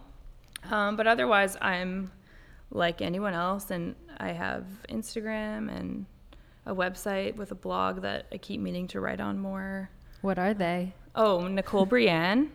um, 0.70 0.96
but 0.96 1.06
otherwise 1.06 1.56
i'm 1.60 2.10
like 2.70 3.00
anyone 3.00 3.34
else 3.34 3.70
and 3.70 3.94
i 4.18 4.28
have 4.32 4.64
instagram 4.90 5.74
and 5.74 6.06
a 6.66 6.74
website 6.74 7.36
with 7.36 7.52
a 7.52 7.54
blog 7.54 8.02
that 8.02 8.26
i 8.32 8.36
keep 8.36 8.60
meaning 8.60 8.88
to 8.88 9.00
write 9.00 9.20
on 9.20 9.38
more 9.38 9.88
What 10.20 10.38
are 10.38 10.54
they? 10.54 10.94
Oh, 11.14 11.46
Nicole 11.46 11.86
Breanne, 11.86 12.48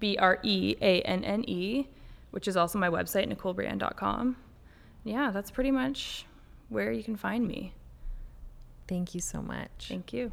B 0.00 0.16
R 0.18 0.38
E 0.42 0.74
A 0.80 1.02
N 1.02 1.22
N 1.22 1.44
E, 1.46 1.86
which 2.30 2.48
is 2.48 2.56
also 2.56 2.78
my 2.78 2.88
website, 2.88 3.30
NicoleBreanne.com. 3.32 4.36
Yeah, 5.04 5.30
that's 5.30 5.50
pretty 5.50 5.70
much 5.70 6.26
where 6.68 6.92
you 6.92 7.04
can 7.04 7.16
find 7.16 7.46
me. 7.46 7.74
Thank 8.88 9.14
you 9.14 9.20
so 9.20 9.42
much. 9.42 9.86
Thank 9.88 10.12
you. 10.12 10.32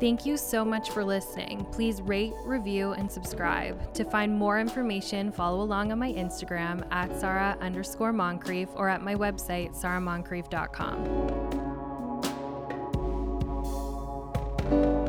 Thank 0.00 0.26
you 0.26 0.36
so 0.36 0.64
much 0.64 0.90
for 0.90 1.04
listening. 1.04 1.64
Please 1.72 2.02
rate, 2.02 2.34
review, 2.44 2.92
and 2.92 3.10
subscribe. 3.10 3.94
To 3.94 4.04
find 4.04 4.36
more 4.36 4.60
information, 4.60 5.32
follow 5.32 5.62
along 5.62 5.92
on 5.92 5.98
my 5.98 6.12
Instagram 6.12 6.86
at 6.92 7.18
Sara 7.18 7.56
underscore 7.60 8.12
Moncrief 8.12 8.68
or 8.74 8.88
at 8.88 9.02
my 9.02 9.14
website, 9.14 9.74
saramoncrief.com 9.74 11.75
thank 14.68 14.84
you 14.84 15.05